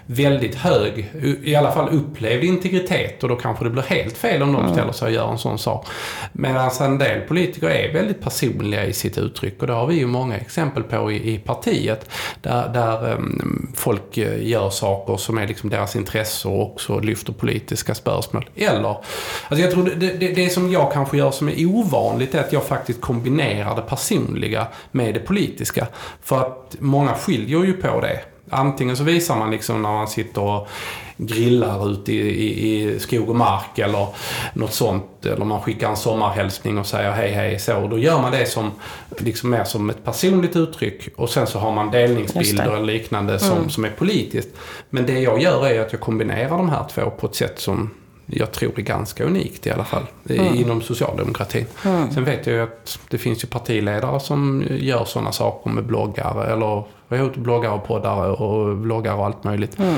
väldigt 0.06 0.54
hög, 0.54 1.10
i 1.42 1.54
alla 1.54 1.72
fall 1.72 1.88
upplevd 1.88 2.44
integritet 2.44 3.22
och 3.22 3.28
då 3.28 3.36
kanske 3.36 3.64
det 3.64 3.70
blir 3.70 3.82
helt 3.82 4.16
fel 4.16 4.42
om 4.42 4.52
de 4.52 4.62
mm. 4.62 4.72
ställer 4.72 4.92
sig 4.92 5.06
och 5.06 5.14
gör 5.14 5.30
en 5.30 5.38
sån 5.38 5.58
sak. 5.58 5.86
Medan 6.32 6.70
en 6.80 6.98
del 6.98 7.20
politiker 7.20 7.68
är 7.70 7.92
väldigt 7.92 8.20
personliga 8.20 8.86
i 8.86 8.92
sitt 8.92 9.18
uttryck 9.18 9.60
och 9.60 9.66
det 9.66 9.72
har 9.72 9.86
vi 9.86 9.94
ju 9.94 10.06
många 10.06 10.36
exempel 10.36 10.82
på 10.82 11.12
i, 11.12 11.34
i 11.34 11.38
partiet. 11.38 12.10
Där, 12.40 12.68
där 12.68 13.12
um, 13.12 13.72
folk 13.74 14.18
eh, 14.18 14.46
gör 14.46 14.70
saker 14.70 15.16
som 15.16 15.38
är 15.38 15.46
liksom 15.46 15.70
deras 15.70 15.96
intresse 15.96 16.48
och 16.48 16.62
också 16.62 17.00
lyfter 17.00 17.32
politiska 17.32 17.94
spörsmål. 17.94 18.50
Eller, 18.54 18.88
alltså 18.88 19.64
jag 19.64 19.70
tror 19.70 19.84
det, 19.84 20.12
det, 20.12 20.28
det 20.28 20.50
som 20.50 20.72
jag 20.72 20.92
kanske 20.92 21.16
gör 21.16 21.30
som 21.30 21.48
är 21.48 21.66
ovanligt 21.66 22.34
är 22.34 22.40
att 22.40 22.52
jag 22.52 22.64
faktiskt 22.64 23.00
kombinerar 23.00 23.76
det 23.76 23.82
personliga 23.82 24.66
med 24.90 25.14
det 25.14 25.20
politiska. 25.20 25.86
För 26.22 26.38
att 26.38 26.76
många 26.78 27.14
skiljer 27.14 27.64
ju 27.64 27.72
på 27.72 28.00
det. 28.00 28.20
Antingen 28.50 28.96
så 28.96 29.04
visar 29.04 29.36
man 29.36 29.50
liksom 29.50 29.82
när 29.82 29.92
man 29.92 30.08
sitter 30.08 30.42
och 30.42 30.68
grillar 31.16 31.90
ute 31.92 32.12
i, 32.12 32.16
i, 32.16 32.82
i, 32.82 32.98
skog 33.00 33.28
och 33.28 33.36
mark 33.36 33.78
eller 33.78 34.06
något 34.52 34.74
sånt. 34.74 35.26
Eller 35.26 35.44
man 35.44 35.60
skickar 35.60 35.90
en 35.90 35.96
sommarhälsning 35.96 36.78
och 36.78 36.86
säger 36.86 37.12
hej 37.12 37.30
hej 37.30 37.58
så. 37.58 37.88
Då 37.88 37.98
gör 37.98 38.22
man 38.22 38.32
det 38.32 38.46
som 38.46 38.70
liksom 39.18 39.50
mer 39.50 39.64
som 39.64 39.90
ett 39.90 40.04
personligt 40.04 40.56
uttryck 40.56 41.08
och 41.16 41.30
sen 41.30 41.46
så 41.46 41.58
har 41.58 41.72
man 41.72 41.90
delningsbilder 41.90 42.76
eller 42.76 42.86
liknande 42.86 43.38
som, 43.38 43.58
mm. 43.58 43.70
som 43.70 43.84
är 43.84 43.90
politiskt. 43.90 44.48
Men 44.90 45.06
det 45.06 45.20
jag 45.20 45.42
gör 45.42 45.66
är 45.66 45.80
att 45.80 45.92
jag 45.92 46.00
kombinerar 46.00 46.56
de 46.56 46.70
här 46.70 46.84
två 46.94 47.10
på 47.10 47.26
ett 47.26 47.34
sätt 47.34 47.60
som 47.60 47.90
jag 48.30 48.52
tror 48.52 48.78
är 48.78 48.82
ganska 48.82 49.24
unikt 49.24 49.66
i 49.66 49.70
alla 49.70 49.84
fall. 49.84 50.06
Mm. 50.28 50.54
Inom 50.54 50.82
socialdemokratin. 50.82 51.66
Sen 52.14 52.24
vet 52.24 52.46
jag 52.46 52.56
ju 52.56 52.62
att 52.62 52.98
det 53.08 53.18
finns 53.18 53.44
ju 53.44 53.48
partiledare 53.48 54.20
som 54.20 54.64
gör 54.70 55.04
sådana 55.04 55.32
saker 55.32 55.70
med 55.70 55.84
bloggar. 55.84 56.44
Eller 56.44 56.84
vad 57.08 57.20
heter 57.20 57.40
bloggar 57.40 57.70
och 57.70 57.86
poddar 57.86 58.42
och 58.42 58.78
vloggar 58.78 59.14
och 59.14 59.26
allt 59.26 59.44
möjligt. 59.44 59.78
Mm. 59.78 59.94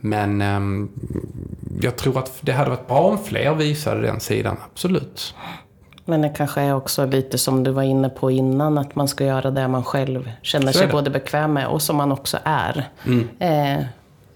Men 0.00 0.42
ehm, 0.42 0.88
jag 1.80 1.96
tror 1.96 2.18
att 2.18 2.38
det 2.40 2.52
hade 2.52 2.70
varit 2.70 2.88
bra 2.88 3.00
om 3.00 3.18
fler 3.18 3.54
visade 3.54 4.02
den 4.02 4.20
sidan, 4.20 4.56
absolut. 4.72 5.34
Men 6.04 6.22
det 6.22 6.28
kanske 6.28 6.60
är 6.60 6.74
också 6.74 7.06
lite 7.06 7.38
som 7.38 7.64
du 7.64 7.70
var 7.70 7.82
inne 7.82 8.08
på 8.08 8.30
innan, 8.30 8.78
att 8.78 8.94
man 8.94 9.08
ska 9.08 9.24
göra 9.24 9.50
det 9.50 9.68
man 9.68 9.84
själv 9.84 10.30
känner 10.42 10.72
sig 10.72 10.86
både 10.86 11.10
bekväm 11.10 11.52
med 11.52 11.66
och 11.66 11.82
som 11.82 11.96
man 11.96 12.12
också 12.12 12.38
är. 12.44 12.88
Eh, 13.38 13.84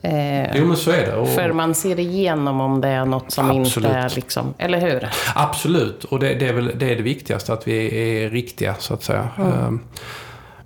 eh, 0.04 0.56
Jo 0.56 0.66
men 0.66 0.76
så 0.76 0.90
är 0.90 1.06
det. 1.06 1.16
Och, 1.16 1.28
för 1.28 1.52
man 1.52 1.74
ser 1.74 1.98
igenom 1.98 2.60
om 2.60 2.80
det 2.80 2.88
är 2.88 3.04
något 3.04 3.32
som 3.32 3.50
Absolut. 3.50 3.76
inte 3.76 3.98
är 3.98 4.12
liksom, 4.16 4.54
eller 4.58 4.80
hur? 4.80 5.08
Absolut, 5.34 6.04
och 6.04 6.18
det, 6.18 6.34
det, 6.34 6.48
är 6.48 6.52
väl, 6.52 6.70
det 6.78 6.92
är 6.92 6.96
det 6.96 7.02
viktigaste, 7.02 7.52
att 7.52 7.68
vi 7.68 7.86
är 8.24 8.30
riktiga 8.30 8.74
så 8.78 8.94
att 8.94 9.02
säga. 9.02 9.28
Ehm, 9.38 9.80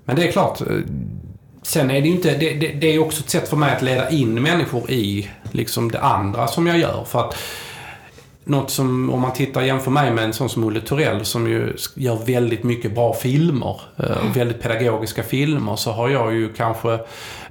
Men 0.05 0.17
det 0.17 0.29
är 0.29 0.33
klart, 0.33 0.61
eh, 0.61 0.67
sen 1.63 1.91
är 1.91 2.01
det 2.01 2.09
ju 2.09 2.15
inte, 2.15 2.37
det, 2.37 2.55
det, 2.55 2.69
det 2.69 2.95
är 2.95 2.99
också 2.99 3.21
ett 3.21 3.31
sätt 3.31 3.49
för 3.49 3.57
mig 3.57 3.73
att 3.77 3.83
leda 3.83 4.11
in 4.11 4.43
människor 4.43 4.91
i 4.91 5.29
liksom 5.51 5.91
det 5.91 6.01
andra 6.01 6.47
som 6.47 6.67
jag 6.67 6.79
gör. 6.79 7.05
För 7.05 7.21
att 7.21 7.37
något 8.49 8.71
som, 8.71 9.11
om 9.11 9.21
man 9.21 9.33
tittar 9.33 9.63
jämför 9.63 9.91
mig 9.91 10.11
med 10.11 10.25
en 10.25 10.33
sån 10.33 10.49
som 10.49 10.65
Olle 10.65 10.81
Thorell 10.81 11.25
som 11.25 11.47
ju 11.49 11.77
gör 11.95 12.17
väldigt 12.27 12.63
mycket 12.63 12.95
bra 12.95 13.15
filmer 13.15 13.81
eh, 13.97 14.11
och 14.11 14.37
väldigt 14.37 14.63
pedagogiska 14.63 15.23
filmer 15.23 15.77
så 15.77 15.93
har 15.93 16.09
jag 16.09 16.35
ju 16.35 16.53
kanske 16.53 16.99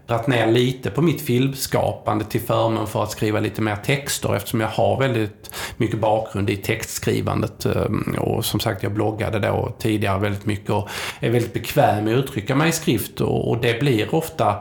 dragit 0.08 0.28
ner 0.28 0.48
lite 0.52 0.90
på 0.90 1.02
mitt 1.02 1.22
filmskapande 1.22 2.26
till 2.26 2.42
förmån 2.42 2.88
för 2.88 3.04
att 3.04 3.12
skriva 3.12 3.40
lite 3.40 3.62
mer 3.62 3.76
texter 3.76 4.36
eftersom 4.36 4.62
jag 4.62 4.68
har 4.68 5.00
väldigt 5.00 5.52
mycket 5.78 6.00
bakgrund 6.00 6.50
i 6.50 6.56
textskrivandet. 6.56 7.66
eh, 7.66 7.86
Och 8.18 8.46
som 8.46 8.60
sagt, 8.60 8.84
jag 8.84 8.92
bloggade 8.92 9.40
då 9.40 9.76
tidigare 9.80 10.20
väldigt 10.20 10.46
mycket 10.46 10.70
och 10.70 10.90
är 11.20 11.30
väldigt 11.30 11.54
bekväm 11.54 12.04
med 12.06 12.14
att 12.14 12.26
uttrycka 12.26 12.56
mig 12.56 12.70
i 12.70 12.72
skrift 12.72 13.22
och 13.22 13.58
det 13.58 13.80
blir 13.80 14.16
ofta 14.16 14.56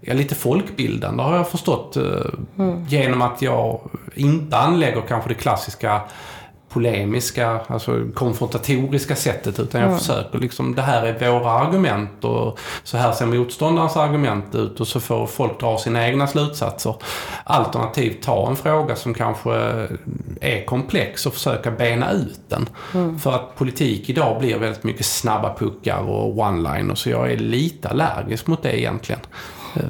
ja, 0.00 0.14
lite 0.14 0.34
folkbildande 0.34 1.22
har 1.22 1.36
jag 1.36 1.48
förstått. 1.48 1.96
eh, 1.96 2.02
Genom 2.88 3.22
att 3.22 3.42
jag 3.42 3.80
inte 4.14 4.56
anlägger 4.56 5.00
kanske 5.08 5.28
det 5.28 5.34
klassiska 5.34 6.00
polemiska, 6.68 7.60
alltså 7.66 8.00
konfrontatoriska 8.14 9.16
sättet. 9.16 9.60
Utan 9.60 9.80
jag 9.80 9.98
försöker 9.98 10.38
liksom, 10.38 10.74
det 10.74 10.82
här 10.82 11.06
är 11.06 11.30
våra 11.30 11.50
argument 11.50 12.24
och 12.24 12.58
så 12.82 12.96
här 12.96 13.12
ser 13.12 13.26
motståndarens 13.26 13.96
argument 13.96 14.54
ut 14.54 14.80
och 14.80 14.88
så 14.88 15.00
får 15.00 15.26
folk 15.26 15.60
dra 15.60 15.78
sina 15.78 16.08
egna 16.08 16.26
slutsatser. 16.26 16.94
Alternativt 17.44 18.22
ta 18.22 18.48
en 18.50 18.56
fråga 18.56 18.96
som 18.96 19.14
kanske 19.14 19.52
är 20.40 20.64
komplex 20.66 21.26
och 21.26 21.34
försöka 21.34 21.70
bena 21.70 22.12
ut 22.12 22.40
den. 22.48 22.68
För 23.18 23.32
att 23.32 23.56
politik 23.56 24.10
idag 24.10 24.40
blir 24.40 24.58
väldigt 24.58 24.84
mycket 24.84 25.06
snabba 25.06 25.54
puckar 25.54 25.98
och 25.98 26.34
one-line 26.38 26.90
och 26.90 26.98
så 26.98 27.10
jag 27.10 27.32
är 27.32 27.36
lite 27.36 27.88
allergisk 27.88 28.46
mot 28.46 28.62
det 28.62 28.80
egentligen. 28.80 29.20
Eh, 29.76 29.82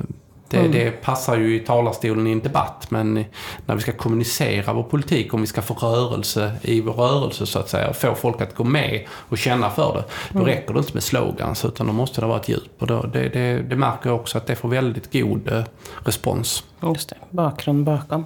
Det, 0.49 0.69
det 0.69 0.91
passar 0.91 1.37
ju 1.37 1.57
i 1.57 1.61
talarstolen 1.61 2.27
i 2.27 2.33
en 2.33 2.41
debatt 2.41 2.87
men 2.91 3.25
när 3.67 3.75
vi 3.75 3.81
ska 3.81 3.93
kommunicera 3.93 4.73
vår 4.73 4.83
politik, 4.83 5.35
om 5.35 5.41
vi 5.41 5.47
ska 5.47 5.63
få 5.63 5.75
rörelse 5.75 6.53
i 6.63 6.81
vår 6.81 6.93
rörelse 6.93 7.47
så 7.47 7.59
att 7.59 7.69
säga, 7.69 7.89
och 7.89 7.97
få 7.97 8.15
folk 8.15 8.41
att 8.41 8.55
gå 8.55 8.65
med 8.65 9.07
och 9.31 9.39
känna 9.39 9.71
för 9.71 9.95
det, 9.95 10.05
då 10.39 10.45
räcker 10.45 10.75
det 10.75 10.79
inte 10.79 10.95
med 10.95 11.03
slogans 11.03 11.65
utan 11.65 11.87
då 11.87 11.93
måste 11.93 12.21
det 12.21 12.27
vara 12.27 12.41
ett 12.41 12.49
djup. 12.49 12.71
Och 12.79 12.87
då, 12.87 13.03
det, 13.03 13.29
det, 13.29 13.63
det 13.63 13.77
märker 13.77 14.11
jag 14.11 14.21
också 14.21 14.39
att 14.39 14.47
det 14.47 14.57
får 14.57 14.69
väldigt 14.69 15.13
god 15.13 15.53
eh, 15.53 15.65
respons. 16.05 16.65
Just 16.83 17.09
det, 17.09 17.17
bakgrund 17.31 17.85
bakom. 17.85 18.25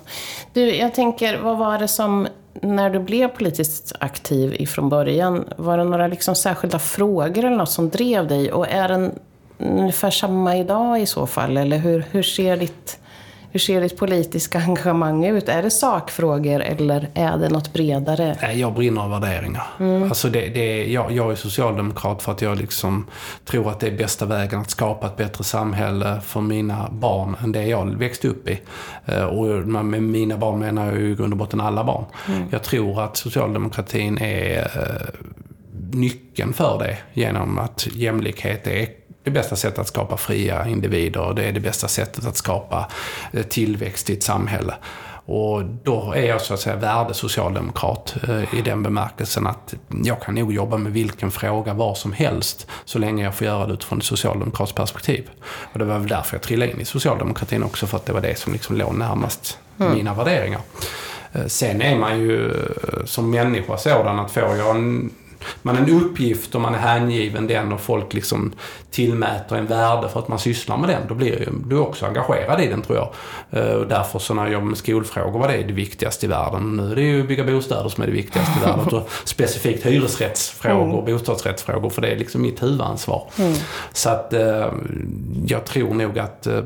Du, 0.53 0.77
jag 0.77 0.95
tänker, 0.95 1.39
vad 1.39 1.59
var 1.59 1.79
det 1.79 1.89
som, 1.89 2.29
när 2.63 2.91
du 2.91 2.99
blev 2.99 3.29
politiskt 3.29 3.93
aktiv 4.01 4.55
ifrån 4.59 4.89
början, 4.89 5.45
var 5.57 5.79
det 5.79 5.85
några 5.85 6.07
liksom 6.07 6.35
särskilda 6.35 6.79
frågor 6.79 7.45
eller 7.45 7.57
något 7.57 7.71
som 7.71 7.89
drev 7.89 8.29
dig? 8.29 8.53
Och 8.53 8.69
är 8.69 8.89
den 8.89 9.13
ungefär 9.61 10.11
samma 10.11 10.57
idag 10.57 11.01
i 11.01 11.07
så 11.07 11.27
fall? 11.27 11.57
Eller 11.57 11.79
hur, 11.79 12.05
hur, 12.11 12.23
ser 12.23 12.57
ditt, 12.57 12.99
hur 13.53 13.61
ser 13.61 13.81
ditt 13.81 13.97
politiska 13.99 14.59
engagemang 14.67 15.25
ut? 15.25 15.49
Är 15.49 15.63
det 15.63 15.71
sakfrågor 15.71 16.61
eller 16.61 17.09
är 17.15 17.37
det 17.39 17.49
något 17.49 17.73
bredare? 17.73 18.53
Jag 18.55 18.75
brinner 18.75 19.03
av 19.03 19.11
värderingar. 19.11 19.63
Alltså 20.09 20.29
det, 20.29 20.49
det, 20.49 20.85
jag, 20.93 21.13
jag 21.13 21.31
är 21.33 21.37
socialdemokrat 21.37 22.23
för 22.23 22.33
att 22.33 22.43
jag 22.43 22.59
liksom 22.59 23.07
tror 23.45 23.71
att 23.71 23.81
det 23.81 23.87
är 23.87 23.97
bästa 23.97 24.27
vägen 24.27 24.61
att 24.61 24.71
skapa 24.71 25.07
ett 25.07 25.17
bättre 25.17 25.45
samhälle 25.45 26.21
för 26.25 26.41
mina 26.41 26.89
barn 26.91 27.37
än 27.45 27.53
det 27.53 27.67
jag 27.67 27.99
växte 27.99 28.29
upp 28.29 28.49
i. 28.49 28.61
Eh, 29.07 29.25
Och 29.25 29.47
med 29.67 30.03
mina 30.03 30.37
barn 30.37 30.59
menar 30.59 30.87
jag 30.87 31.01
ju 31.01 31.13
i 31.13 31.15
grund 31.15 31.33
och 31.33 31.39
botten 31.39 31.61
alla 31.61 31.85
barn. 31.85 32.05
Jag 32.51 32.63
tror 32.63 33.03
att 33.03 33.17
socialdemokratin 33.17 34.19
är 34.19 34.59
eh, 34.59 35.29
nyckeln 35.93 36.53
för 36.53 36.79
det 36.79 36.97
genom 37.13 37.59
att 37.59 37.89
jämlikhet 37.93 38.67
är 38.67 38.87
det 39.25 39.31
bästa 39.31 39.57
sättet 39.57 39.79
att 39.79 39.89
skapa 39.89 40.17
fria 40.17 40.67
individer 40.67 41.21
och 41.21 41.35
det 41.35 41.45
är 41.45 41.53
det 41.53 41.61
bästa 41.61 41.89
sättet 41.89 42.27
att 42.27 42.37
skapa 42.37 42.89
eh, 43.33 43.43
tillväxt 43.43 44.11
i 44.11 44.13
ett 44.13 44.23
samhälle. 44.23 44.75
Och 45.33 45.65
då 45.65 46.13
är 46.13 46.23
jag 46.27 46.41
så 46.41 46.55
att 46.55 46.61
säga 46.61 46.77
värdesocialdemokrat 46.77 48.15
eh, 48.29 48.55
i 48.59 48.63
den 48.65 48.83
bemärkelsen 48.83 49.47
att 49.47 49.75
jag 50.05 50.23
kan 50.23 50.35
nog 50.35 50.53
jobba 50.53 50.77
med 50.77 50.93
vilken 50.93 51.31
fråga 51.31 51.75
var 51.75 51.95
som 51.95 52.13
helst 52.13 52.67
så 52.85 52.99
länge 52.99 53.25
jag 53.25 53.35
får 53.35 53.47
göra 53.47 53.67
det 53.67 53.73
utifrån 53.73 53.99
ett 53.99 54.05
socialdemokratiskt 54.05 54.77
perspektiv. 54.77 55.31
Och 55.73 55.79
det 55.79 55.85
var 55.85 55.99
väl 55.99 56.09
därför 56.09 56.37
jag 56.37 56.43
trillade 56.43 56.73
in 56.73 56.81
i 56.81 56.85
socialdemokratin 56.85 57.63
också 57.63 57.87
för 57.87 57.97
att 57.97 58.07
det 58.07 58.13
var 58.13 58.21
det 58.21 58.39
som 58.39 58.53
liksom 58.53 58.77
låg 58.77 58.95
närmast 58.95 59.59
mina 59.77 60.15
värderingar. 60.15 60.61
Eh, 61.33 61.47
Sen 61.47 61.83
är 61.83 61.97
man 61.99 62.21
ju 62.21 62.53
som 63.05 63.31
människa 63.31 63.77
sådan 63.77 64.19
att 64.19 64.31
får 64.31 64.57
jag 64.57 64.77
en 64.77 65.11
man 65.63 65.77
en 65.77 65.91
uppgift 65.91 66.55
och 66.55 66.61
man 66.61 66.75
är 66.75 66.79
hängiven 66.79 67.47
den 67.47 67.73
och 67.73 67.81
folk 67.81 68.15
liksom 68.15 68.53
tillmäter 68.91 69.57
en 69.57 69.67
värde 69.67 70.09
för 70.09 70.21
att 70.21 70.29
man 70.29 70.39
sysslar 70.39 70.77
med 70.77 70.89
den. 70.89 71.03
Då 71.09 71.15
blir 71.15 71.49
du 71.67 71.79
också 71.79 72.07
engagerad 72.07 72.61
i 72.61 72.67
den 72.67 72.83
tror 72.83 72.99
jag. 72.99 73.09
Eh, 73.51 73.75
Och 73.75 73.87
därför 73.87 74.19
så 74.19 74.35
när 74.35 74.43
jag 74.43 74.53
jobbar 74.53 74.67
med 74.67 74.79
skolfrågor 74.79 75.39
var 75.39 75.49
det 75.49 75.63
det 75.63 75.73
viktigaste 75.73 76.27
i 76.27 76.29
världen. 76.29 76.77
Nu 76.77 76.93
är 76.93 76.97
det 76.97 77.03
ju 77.03 77.23
bygga 77.27 77.45
bostäder 77.45 77.89
som 77.89 78.03
är 78.03 78.07
det 78.07 78.13
viktigaste 78.13 78.53
i 78.59 78.67
världen. 78.67 78.87
Och 78.95 79.11
specifikt 79.25 79.87
hyresrättsfrågor 79.87 80.95
och 80.99 81.05
bostadsrättsfrågor 81.05 81.91
för 81.91 82.03
det 82.03 82.09
är 82.09 82.17
liksom 82.17 82.43
mitt 82.43 82.63
huvudansvar. 82.63 83.31
Så 83.93 84.11
att 84.11 84.33
eh, 84.33 84.73
jag 85.47 85.65
tror 85.65 85.95
nog 85.95 86.19
att 86.19 86.47
eh, 86.47 86.61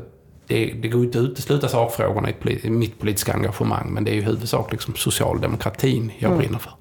det, 0.47 0.65
det 0.65 0.87
går 0.87 1.03
inte 1.03 1.19
att 1.19 1.25
utesluta 1.25 1.67
sakfrågorna 1.67 2.29
i, 2.29 2.59
i 2.63 2.69
mitt 2.69 2.99
politiska 2.99 3.33
engagemang 3.33 3.89
men 3.93 4.03
det 4.03 4.11
är 4.11 4.15
ju 4.15 4.21
huvudsak 4.21 4.71
liksom 4.71 4.95
socialdemokratin 4.95 6.11
jag 6.19 6.37
brinner 6.37 6.59
för. 6.59 6.71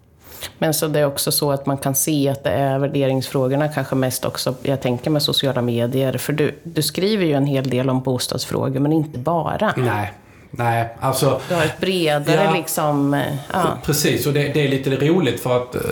Men 0.59 0.75
så 0.75 0.89
det 0.89 1.01
är 1.01 1.07
också 1.07 1.33
så 1.33 1.53
att 1.53 1.67
man 1.67 1.79
kan 1.79 1.95
se 1.95 2.29
att 2.29 2.45
det 2.45 2.51
är 2.51 2.79
värderingsfrågorna 2.79 3.69
kanske 3.69 3.95
mest 3.95 4.25
också, 4.25 4.55
jag 4.63 4.81
tänker 4.81 5.11
med 5.11 5.23
sociala 5.23 5.63
medier. 5.63 6.19
För 6.19 6.33
du, 6.33 6.59
du 6.63 6.83
skriver 6.83 7.25
ju 7.25 7.33
en 7.33 7.47
hel 7.47 7.71
del 7.71 7.91
om 7.91 8.03
bostadsfrågor, 8.03 8.81
men 8.81 8.93
inte 8.93 9.19
bara. 9.19 9.75
Nej, 9.77 10.13
nej, 10.59 10.89
alltså... 11.01 11.41
Du 11.49 11.55
har 11.55 11.65
ett 11.65 11.81
bredare 11.81 12.45
Ja. 12.45 12.55
liksom, 12.55 13.15
eh, 13.15 13.35
ja. 13.53 13.79
Precis, 13.85 14.27
och 14.27 14.33
det, 14.33 14.49
det 14.49 14.65
är 14.65 14.69
lite 14.69 14.91
roligt 14.91 15.41
för 15.41 15.57
att 15.57 15.75
eh, 15.75 15.83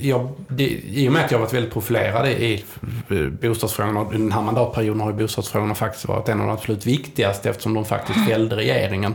jag, 0.00 0.28
det, 0.48 0.64
i 0.86 1.08
och 1.08 1.12
med 1.12 1.24
att 1.24 1.30
jag 1.30 1.38
har 1.38 1.44
varit 1.44 1.54
väldigt 1.54 1.72
profilerad 1.72 2.28
i, 2.28 2.64
eh, 3.10 3.48
bostadsfrågorna, 3.48 4.04
den 4.12 4.32
här 4.32 4.42
mandatperioden 4.42 5.00
har 5.00 5.10
ju 5.10 5.16
bostadsfrågorna 5.16 5.74
faktiskt 5.74 6.08
varit 6.08 6.28
en 6.28 6.40
av 6.40 6.46
de 6.46 6.52
absolut 6.52 6.86
viktigaste 6.86 7.50
eftersom 7.50 7.74
de 7.74 7.84
faktiskt 7.84 8.28
fällde 8.28 8.56
regeringen 8.56 9.14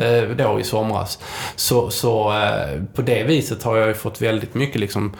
eh, 0.00 0.22
då 0.22 0.60
i 0.60 0.64
somras. 0.64 1.18
Så, 1.56 1.90
så 1.90 2.32
på 2.94 3.02
det 3.02 3.24
viset 3.24 3.62
har 3.62 3.76
jag 3.76 3.88
ju 3.88 3.94
fått 3.94 4.22
väldigt 4.22 4.54
mycket 4.54 4.80
liksom 4.80 5.12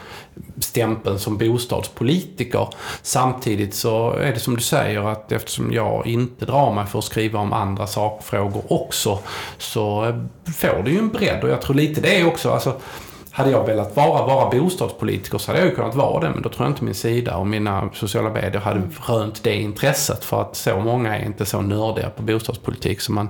stämpeln 0.61 1.19
som 1.19 1.39
bostadspolitiker. 1.39 2.69
Samtidigt 3.03 3.75
så 3.75 4.11
är 4.11 4.33
det 4.33 4.41
som 4.41 4.57
du 4.57 4.63
säger 4.63 5.13
att 5.13 5.33
eftersom 5.33 5.73
jag 5.73 6.07
inte 6.07 6.47
drar 6.47 6.73
mig 6.73 6.87
för 6.87 6.99
att 6.99 7.05
skriva 7.05 7.39
om 7.39 7.53
andra 7.53 7.87
sakfrågor 7.87 8.63
också 8.69 9.19
så 9.59 10.21
får 10.57 10.83
det 10.83 10.91
ju 10.91 10.99
en 10.99 11.09
bredd 11.09 11.45
och 11.45 11.51
jag 11.51 11.63
tror 11.63 11.77
lite 11.77 12.01
det 12.01 12.25
också, 12.25 12.51
alltså 12.51 12.75
hade 13.31 13.51
jag 13.51 13.67
velat 13.67 13.97
vara 13.97 14.27
bara 14.27 14.51
bostadspolitiker 14.51 15.39
så 15.39 15.51
hade 15.51 15.61
jag 15.61 15.69
ju 15.69 15.75
kunnat 15.75 15.95
vara 15.95 16.21
det, 16.21 16.31
men 16.31 16.43
då 16.43 16.49
tror 16.49 16.67
jag 16.67 16.71
inte 16.71 16.85
min 16.85 16.95
sida 16.95 17.37
och 17.37 17.47
mina 17.47 17.91
sociala 17.95 18.31
medier 18.31 18.61
hade 18.61 18.83
rönt 19.07 19.45
det 19.45 19.55
intresset 19.55 20.25
för 20.25 20.41
att 20.43 20.57
så 20.57 20.81
många 20.81 21.19
är 21.19 21.25
inte 21.27 21.47
så 21.47 21.61
nördiga 21.61 22.11
på 22.11 22.23
bostadspolitik 22.23 23.01
som 23.01 23.15
man 23.15 23.29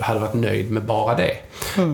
hade 0.00 0.20
varit 0.20 0.34
nöjd 0.34 0.70
med 0.70 0.82
bara 0.82 1.14
det. 1.14 1.36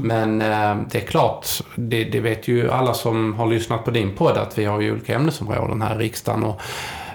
Men 0.03 0.43
eh, 0.43 0.77
det 0.91 0.99
är 0.99 1.07
klart, 1.07 1.47
det, 1.77 2.05
det 2.05 2.21
vet 2.21 2.49
ju 2.49 2.71
alla 2.71 2.95
som 2.95 3.35
har 3.35 3.47
lyssnat 3.47 3.85
på 3.85 3.91
din 3.91 4.17
podd 4.17 4.37
att 4.37 4.59
vi 4.59 4.65
har 4.65 4.81
ju 4.81 4.93
olika 4.93 5.15
ämnesområden 5.15 5.83
här 5.83 5.95
i 5.95 6.05
riksdagen 6.05 6.45
och 6.45 6.61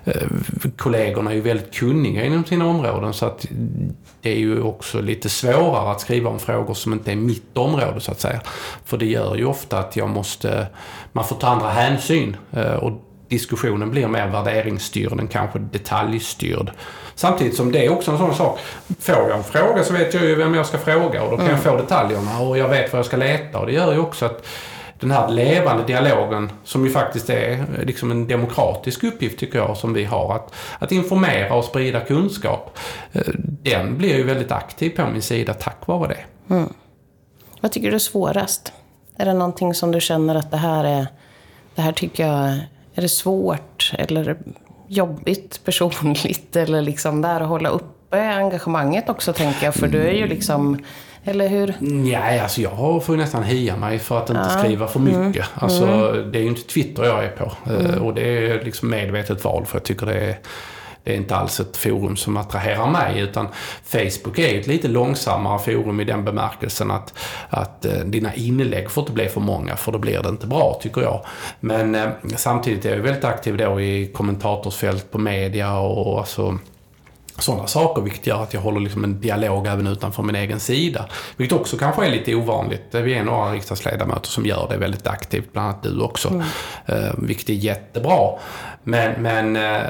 eh, 0.05 0.27
kollegorna 0.77 1.31
är 1.31 1.35
ju 1.35 1.41
väldigt 1.41 1.73
kunniga 1.73 2.25
inom 2.25 2.45
sina 2.45 2.67
områden 2.67 3.13
så 3.13 3.25
att 3.25 3.45
det 4.21 4.31
är 4.31 4.39
ju 4.39 4.61
också 4.61 5.01
lite 5.01 5.29
svårare 5.29 5.91
att 5.91 6.01
skriva 6.01 6.29
om 6.29 6.39
frågor 6.39 6.73
som 6.73 6.93
inte 6.93 7.11
är 7.11 7.15
mitt 7.15 7.57
område 7.57 7.99
så 7.99 8.11
att 8.11 8.19
säga. 8.19 8.41
För 8.85 8.97
det 8.97 9.05
gör 9.05 9.35
ju 9.35 9.45
ofta 9.45 9.79
att 9.79 9.95
jag 9.95 10.09
måste, 10.09 10.67
man 11.11 11.25
får 11.25 11.35
ta 11.35 11.47
andra 11.47 11.69
hänsyn 11.69 12.37
eh, 12.51 12.73
och 12.73 13.06
diskussionen 13.27 13.91
blir 13.91 14.07
mer 14.07 14.27
värderingsstyrd 14.27 15.11
än 15.19 15.27
kanske 15.27 15.59
detaljstyrd. 15.59 16.71
Samtidigt 17.15 17.55
som 17.55 17.71
det 17.71 17.85
är 17.85 17.91
också 17.91 18.11
en 18.11 18.17
sån 18.17 18.35
sak. 18.35 18.59
Får 18.99 19.15
jag 19.15 19.37
en 19.37 19.43
fråga 19.43 19.83
så 19.83 19.93
vet 19.93 20.13
jag 20.13 20.23
ju 20.23 20.35
vem 20.35 20.53
jag 20.53 20.65
ska 20.65 20.77
fråga 20.77 21.23
och 21.23 21.31
då 21.31 21.37
kan 21.37 21.49
jag 21.49 21.59
få 21.59 21.75
detaljerna 21.77 22.39
och 22.39 22.57
jag 22.57 22.69
vet 22.69 22.93
var 22.93 22.99
jag 22.99 23.05
ska 23.05 23.17
leta. 23.17 23.59
Och 23.59 23.65
det 23.65 23.71
gör 23.71 23.93
ju 23.93 23.99
också 23.99 24.25
att 24.25 24.45
den 24.99 25.11
här 25.11 25.29
levande 25.29 25.83
dialogen 25.83 26.51
som 26.63 26.85
ju 26.85 26.91
faktiskt 26.91 27.29
är 27.29 27.65
liksom 27.85 28.11
en 28.11 28.27
demokratisk 28.27 29.03
uppgift 29.03 29.39
tycker 29.39 29.59
jag 29.59 29.77
som 29.77 29.93
vi 29.93 30.03
har. 30.05 30.35
Att, 30.35 30.53
att 30.79 30.91
informera 30.91 31.53
och 31.53 31.65
sprida 31.65 31.99
kunskap. 31.99 32.79
eh, 33.13 33.21
Den 33.43 33.97
blir 33.97 34.15
ju 34.17 34.23
väldigt 34.23 34.51
aktiv 34.51 34.89
på 34.89 35.05
min 35.07 35.21
sida 35.21 35.53
tack 35.53 35.87
vare 35.87 36.07
det. 36.07 36.55
Vad 37.61 37.71
tycker 37.71 37.89
du 37.89 37.95
är 37.95 37.99
svårast? 37.99 38.73
Är 39.17 39.25
det 39.25 39.33
någonting 39.33 39.73
som 39.73 39.91
du 39.91 40.01
känner 40.01 40.35
att 40.35 40.51
det 40.51 40.57
här 40.57 40.83
är... 40.83 41.07
Det 41.75 41.81
här 41.81 41.91
tycker 41.91 42.27
jag... 42.27 42.59
Är 42.97 43.01
det 43.01 43.09
svårt 43.09 43.91
eller 43.97 44.37
jobbigt 44.87 45.61
personligt? 45.65 46.55
Eller 46.55 46.81
liksom 46.81 47.21
där 47.21 47.41
att 47.41 47.47
hålla 47.47 47.69
uppe 47.69 48.19
engagemanget 48.21 49.09
också 49.09 49.33
tänker 49.33 49.65
jag. 49.65 49.73
För 49.75 49.87
du 49.87 50.01
är 50.07 50.13
ju 50.13 50.27
liksom... 50.27 50.79
Eller 51.23 51.47
hur? 51.47 51.73
Nej, 51.79 52.39
alltså 52.39 52.61
jag 52.61 53.03
får 53.05 53.15
ju 53.15 53.21
nästan 53.21 53.43
hia 53.43 53.75
mig 53.77 53.99
för 53.99 54.17
att 54.17 54.29
inte 54.29 54.49
skriva 54.49 54.87
för 54.87 54.99
mycket. 54.99 55.45
Alltså, 55.53 55.85
Det 56.31 56.39
är 56.39 56.41
ju 56.43 56.47
inte 56.47 56.61
Twitter 56.61 57.03
jag 57.03 57.23
är 57.23 57.29
på. 57.29 57.51
Eh, 57.71 58.03
Och 58.03 58.13
det 58.13 58.21
är 58.51 58.63
liksom 58.63 58.89
medvetet 58.89 59.43
val 59.43 59.65
för 59.65 59.75
jag 59.75 59.83
tycker 59.83 60.05
det 60.05 60.19
är, 60.19 60.37
det 61.07 61.13
är 61.13 61.17
inte 61.17 61.35
alls 61.35 61.59
ett 61.59 61.77
forum 61.77 62.15
som 62.15 62.37
attraherar 62.37 62.87
mig. 62.87 63.19
Utan 63.19 63.47
Facebook 63.83 64.39
är 64.39 64.59
ett 64.59 64.67
lite 64.67 64.87
långsammare 64.87 65.59
forum 65.59 65.99
i 65.99 66.03
den 66.03 66.25
bemärkelsen 66.25 66.91
att, 66.91 67.13
att 67.49 67.85
eh, 67.85 67.99
dina 67.99 68.35
inlägg 68.35 68.91
får 68.91 69.01
inte 69.01 69.13
bli 69.13 69.29
för 69.29 69.41
många 69.41 69.75
för 69.75 69.91
då 69.91 69.97
blir 69.97 70.21
det 70.23 70.29
inte 70.29 70.47
bra 70.47 70.79
tycker 70.81 71.01
jag. 71.01 71.25
Men 71.59 71.95
eh, 71.95 72.09
samtidigt 72.35 72.85
är 72.85 72.95
jag 72.95 73.03
väldigt 73.03 73.23
aktiv 73.23 73.57
då 73.57 73.81
i 73.81 74.11
kommentatorsfält 74.13 75.11
på 75.11 75.17
media 75.17 75.79
och 75.79 76.19
alltså 76.19 76.57
sådana 77.39 77.67
saker, 77.67 78.01
vilket 78.01 78.27
gör 78.27 78.43
att 78.43 78.53
jag 78.53 78.61
håller 78.61 78.79
liksom 78.79 79.03
en 79.03 79.21
dialog 79.21 79.67
även 79.67 79.87
utanför 79.87 80.23
min 80.23 80.35
egen 80.35 80.59
sida. 80.59 81.05
Vilket 81.37 81.59
också 81.59 81.77
kanske 81.77 82.05
är 82.05 82.11
lite 82.11 82.35
ovanligt. 82.35 82.83
Vi 82.91 83.13
är 83.13 83.23
några 83.23 83.51
riksdagsledamöter 83.53 84.27
som 84.27 84.45
gör 84.45 84.67
det 84.69 84.77
väldigt 84.77 85.07
aktivt, 85.07 85.53
bland 85.53 85.67
annat 85.67 85.83
du 85.83 86.01
också. 86.01 86.43
Eh, 86.85 87.13
vilket 87.17 87.49
är 87.49 87.53
jättebra. 87.53 88.29
Men, 88.83 89.21
men 89.21 89.55
eh, 89.55 89.81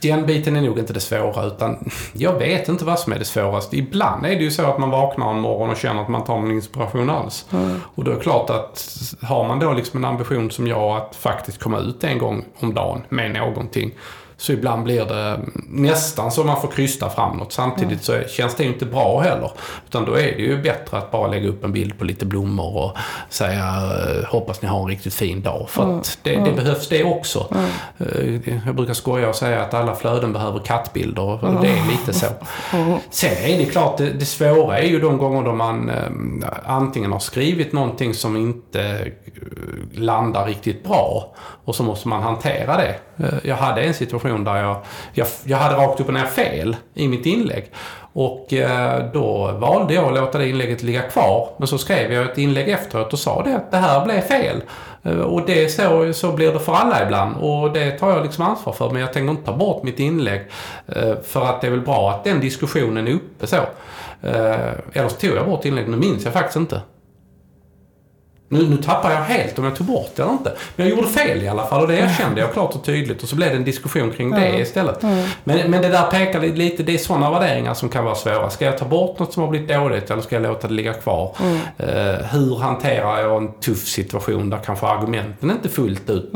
den 0.00 0.26
biten 0.26 0.56
är 0.56 0.60
nog 0.60 0.78
inte 0.78 0.92
det 0.92 1.00
svåra, 1.00 1.46
utan 1.46 1.90
jag 2.12 2.38
vet 2.38 2.68
inte 2.68 2.84
vad 2.84 2.98
som 2.98 3.12
är 3.12 3.18
det 3.18 3.24
svåraste. 3.24 3.76
Ibland 3.76 4.26
är 4.26 4.30
det 4.30 4.42
ju 4.42 4.50
så 4.50 4.66
att 4.66 4.78
man 4.78 4.90
vaknar 4.90 5.30
en 5.30 5.40
morgon 5.40 5.70
och 5.70 5.76
känner 5.76 6.02
att 6.02 6.08
man 6.08 6.24
tar 6.24 6.40
någon 6.40 6.50
inspiration 6.50 7.10
alls. 7.10 7.46
Och 7.94 8.04
då 8.04 8.10
är 8.10 8.14
det 8.14 8.20
klart 8.20 8.50
att 8.50 8.84
har 9.22 9.48
man 9.48 9.58
då 9.58 9.72
liksom 9.72 10.04
en 10.04 10.10
ambition 10.10 10.50
som 10.50 10.66
jag 10.66 10.96
att 10.96 11.16
faktiskt 11.16 11.58
komma 11.58 11.78
ut 11.78 12.04
en 12.04 12.18
gång 12.18 12.44
om 12.60 12.74
dagen 12.74 13.02
med 13.08 13.30
någonting. 13.30 13.92
Så 14.38 14.52
ibland 14.52 14.84
blir 14.84 15.04
det 15.04 15.40
nästan 15.68 16.30
så 16.32 16.44
man 16.44 16.60
får 16.60 16.68
krysta 16.68 17.10
fram 17.10 17.36
något. 17.36 17.52
Samtidigt 17.52 18.04
så 18.04 18.12
känns 18.28 18.54
det 18.54 18.64
inte 18.64 18.84
bra 18.86 19.20
heller. 19.20 19.50
Utan 19.88 20.04
då 20.04 20.12
är 20.14 20.22
det 20.36 20.42
ju 20.42 20.62
bättre 20.62 20.98
att 20.98 21.10
bara 21.10 21.28
lägga 21.28 21.48
upp 21.48 21.64
en 21.64 21.72
bild 21.72 21.98
på 21.98 22.04
lite 22.04 22.26
blommor 22.26 22.76
och 22.84 22.96
säga 23.28 23.64
eh, 24.20 24.28
hoppas 24.28 24.62
ni 24.62 24.68
har 24.68 24.80
en 24.80 24.86
riktigt 24.88 25.14
fin 25.14 25.42
dag. 25.42 25.66
För 25.70 25.98
att 25.98 26.18
det, 26.22 26.36
det 26.36 26.52
behövs 26.52 26.88
det 26.88 27.04
också. 27.04 27.46
Eh, 27.98 28.34
Jag 28.66 28.74
brukar 28.76 28.94
skoja 28.94 29.28
och 29.28 29.34
säga 29.34 29.62
att 29.62 29.74
alla 29.74 29.94
flöden 29.94 30.32
behöver 30.32 30.58
kattbilder. 30.58 31.44
Och 31.44 31.62
det 31.62 31.68
är 31.68 31.90
lite 31.90 32.12
så. 32.12 32.26
Sen 33.10 33.36
är 33.44 33.58
det 33.58 33.64
klart, 33.64 33.96
det, 33.98 34.10
det 34.10 34.24
svåra 34.26 34.78
är 34.78 34.86
ju 34.86 35.00
de 35.00 35.18
gånger 35.18 35.42
då 35.42 35.52
man 35.52 35.90
eh, 35.90 36.48
antingen 36.64 37.12
har 37.12 37.18
skrivit 37.18 37.72
någonting 37.72 38.14
som 38.14 38.36
inte 38.36 39.08
landar 39.94 40.46
riktigt 40.46 40.84
bra 40.84 41.34
och 41.64 41.74
så 41.74 41.82
måste 41.82 42.08
man 42.08 42.22
hantera 42.22 42.76
det. 42.76 42.94
Eh, 43.18 43.34
jag 43.42 43.56
hade 43.56 43.82
en 43.82 43.94
situation 43.94 44.44
där 44.44 44.56
jag, 44.56 44.76
jag, 45.12 45.26
jag 45.44 45.56
hade 45.56 45.76
rakt 45.76 46.00
upp 46.00 46.08
och 46.08 46.14
ner 46.14 46.24
fel 46.24 46.76
i 46.94 47.08
mitt 47.08 47.26
inlägg. 47.26 47.70
Och 48.12 48.52
eh, 48.52 49.12
då 49.12 49.52
valde 49.52 49.94
jag 49.94 50.04
att 50.04 50.14
låta 50.14 50.38
det 50.38 50.48
inlägget 50.48 50.82
ligga 50.82 51.02
kvar. 51.02 51.48
Men 51.58 51.68
så 51.68 51.78
skrev 51.78 52.12
jag 52.12 52.24
ett 52.24 52.38
inlägg 52.38 52.68
efteråt 52.68 53.12
och 53.12 53.18
sa 53.18 53.42
det 53.42 53.56
att 53.56 53.70
det 53.70 53.76
här 53.76 54.04
blev 54.04 54.20
fel. 54.20 54.62
Eh, 55.02 55.18
och 55.18 55.46
det 55.46 55.64
är 55.64 55.68
så, 55.68 56.12
så 56.12 56.32
blir 56.32 56.52
det 56.52 56.60
för 56.60 56.74
alla 56.74 57.02
ibland. 57.02 57.36
Och 57.36 57.72
det 57.72 57.90
tar 57.90 58.10
jag 58.10 58.22
liksom 58.22 58.44
ansvar 58.44 58.72
för. 58.72 58.90
Men 58.90 59.00
jag 59.00 59.12
tänker 59.12 59.30
inte 59.30 59.46
ta 59.46 59.56
bort 59.56 59.82
mitt 59.82 60.00
inlägg. 60.00 60.42
För 61.24 61.44
att 61.44 61.60
det 61.60 61.66
är 61.66 61.70
väl 61.70 61.80
bra 61.80 62.10
att 62.10 62.24
den 62.24 62.40
diskussionen 62.40 63.08
är 63.08 63.12
uppe 63.12 63.46
så. 63.46 63.60
Eller 64.92 65.08
så 65.08 65.16
tog 65.16 65.36
jag 65.36 65.46
bort 65.46 65.64
inlägget, 65.64 65.90
nu 65.90 65.96
minns 65.96 66.24
jag 66.24 66.32
faktiskt 66.32 66.56
inte. 66.56 66.80
Nu, 68.48 68.68
nu 68.68 68.76
tappar 68.76 69.10
jag 69.10 69.20
helt 69.20 69.58
om 69.58 69.64
jag 69.64 69.76
tog 69.76 69.86
bort 69.86 70.10
det 70.16 70.22
eller 70.22 70.32
inte. 70.32 70.52
Men 70.76 70.88
jag 70.88 70.96
gjorde 70.96 71.08
fel 71.08 71.42
i 71.42 71.48
alla 71.48 71.66
fall 71.66 71.82
och 71.82 71.88
det 71.88 71.96
erkände 71.98 72.40
jag 72.40 72.52
klart 72.52 72.74
och 72.74 72.84
tydligt. 72.84 73.22
Och 73.22 73.28
så 73.28 73.36
blev 73.36 73.50
det 73.50 73.56
en 73.56 73.64
diskussion 73.64 74.12
kring 74.12 74.30
det 74.30 74.58
istället. 74.58 75.02
Men, 75.44 75.70
men 75.70 75.82
det 75.82 75.88
där 75.88 76.02
pekar 76.10 76.40
li- 76.40 76.52
lite, 76.56 76.82
det 76.82 76.94
är 76.94 76.98
sådana 76.98 77.30
värderingar 77.30 77.74
som 77.74 77.88
kan 77.88 78.04
vara 78.04 78.14
svåra. 78.14 78.50
Ska 78.50 78.64
jag 78.64 78.78
ta 78.78 78.84
bort 78.84 79.18
något 79.18 79.32
som 79.32 79.42
har 79.42 79.50
blivit 79.50 79.68
dåligt 79.68 80.10
eller 80.10 80.22
ska 80.22 80.36
jag 80.36 80.42
låta 80.42 80.68
det 80.68 80.74
ligga 80.74 80.92
kvar? 80.92 81.36
Eh, 81.78 81.86
hur 82.32 82.56
hanterar 82.58 83.20
jag 83.20 83.36
en 83.42 83.52
tuff 83.60 83.86
situation 83.86 84.50
där 84.50 84.58
kanske 84.66 84.86
argumenten 84.86 85.50
inte 85.50 85.68
fullt 85.68 86.10
ut 86.10 86.32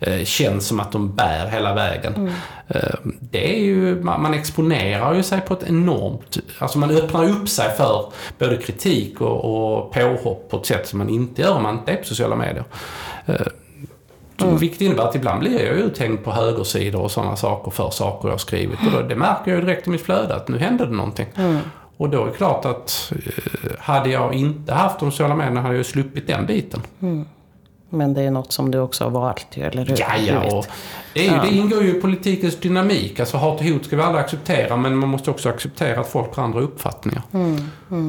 eh, 0.00 0.24
känns 0.24 0.66
som 0.66 0.80
att 0.80 0.92
de 0.92 1.14
bär 1.14 1.46
hela 1.46 1.74
vägen? 1.74 2.32
Eh, 2.74 2.94
det 3.20 3.56
är 3.56 3.60
ju, 3.60 4.02
man, 4.02 4.34
exponerar 4.34 5.14
ju 5.14 5.22
sig 5.22 5.40
på 5.40 5.54
ett 5.54 5.62
enormt... 5.68 6.38
Alltså 6.58 6.78
man 6.78 6.90
öppnar 6.90 7.28
upp 7.28 7.48
sig 7.48 7.70
för 7.76 8.12
både 8.38 8.56
kritik 8.56 9.20
och, 9.20 9.44
och 9.44 9.92
påhopp 9.92 10.48
på 10.50 10.56
ett 10.56 10.66
sätt 10.66 10.88
som 10.88 10.98
man 10.98 11.08
inte 11.08 11.42
gör 11.42 11.54
om 11.56 11.62
man 11.62 11.78
inte 11.78 11.92
är 11.92 11.96
på 11.96 12.04
sociala 12.04 12.36
medier. 12.36 12.64
Eh, 13.26 13.34
Vilket 14.58 14.80
innebär 14.80 15.02
att 15.08 15.14
ibland 15.14 15.40
blir 15.40 15.64
jag 15.64 15.76
ju 15.76 15.82
uthängd 15.82 16.24
på 16.24 16.30
högersidor 16.32 17.00
och 17.02 17.10
sådana 17.10 17.36
saker 17.36 17.70
för 17.70 17.90
saker 17.90 18.28
jag 18.28 18.40
skrivit. 18.40 18.78
Och 18.86 18.92
då, 18.92 19.02
det 19.08 19.16
märker 19.16 19.50
jag 19.50 19.60
ju 19.60 19.66
direkt 19.66 19.86
i 19.86 19.90
mitt 19.90 20.00
flöde 20.02 20.34
att 20.34 20.48
nu 20.48 20.58
hände 20.58 20.86
det 20.86 20.92
någonting. 20.92 21.26
Och 21.96 22.08
då 22.10 22.22
är 22.22 22.26
det 22.26 22.32
klart 22.32 22.64
att 22.64 23.12
eh, 23.12 23.72
hade 23.78 24.10
jag 24.10 24.34
inte 24.34 24.72
haft 24.74 24.98
de 25.00 25.10
sociala 25.10 25.34
medierna 25.34 25.60
hade 25.60 25.74
jag 25.74 25.78
ju 25.78 25.84
sluppit 25.84 26.26
den 26.26 26.46
biten. 26.46 26.80
Men 27.94 28.14
det 28.14 28.22
är 28.22 28.30
något 28.30 28.52
som 28.52 28.70
du 28.70 28.78
också 28.78 29.04
har 29.04 29.10
valt 29.10 29.46
eller 29.56 29.84
hur? 29.84 29.96
Ja, 29.98 30.16
ja. 30.16 30.64
det, 31.14 31.28
är 31.28 31.34
ju, 31.34 31.50
det 31.50 31.56
ingår 31.56 31.82
ju 31.82 31.96
i 31.96 32.00
politikens 32.00 32.56
dynamik. 32.56 33.20
Alltså 33.20 33.36
hat 33.36 33.60
och 33.60 33.66
hot 33.66 33.84
ska 33.84 33.96
vi 33.96 34.02
aldrig 34.02 34.24
acceptera, 34.24 34.76
men 34.76 34.96
man 34.96 35.08
måste 35.08 35.30
också 35.30 35.48
acceptera 35.48 36.00
att 36.00 36.08
folk 36.08 36.34
har 36.36 36.44
andra 36.44 36.60
uppfattningar. 36.60 37.22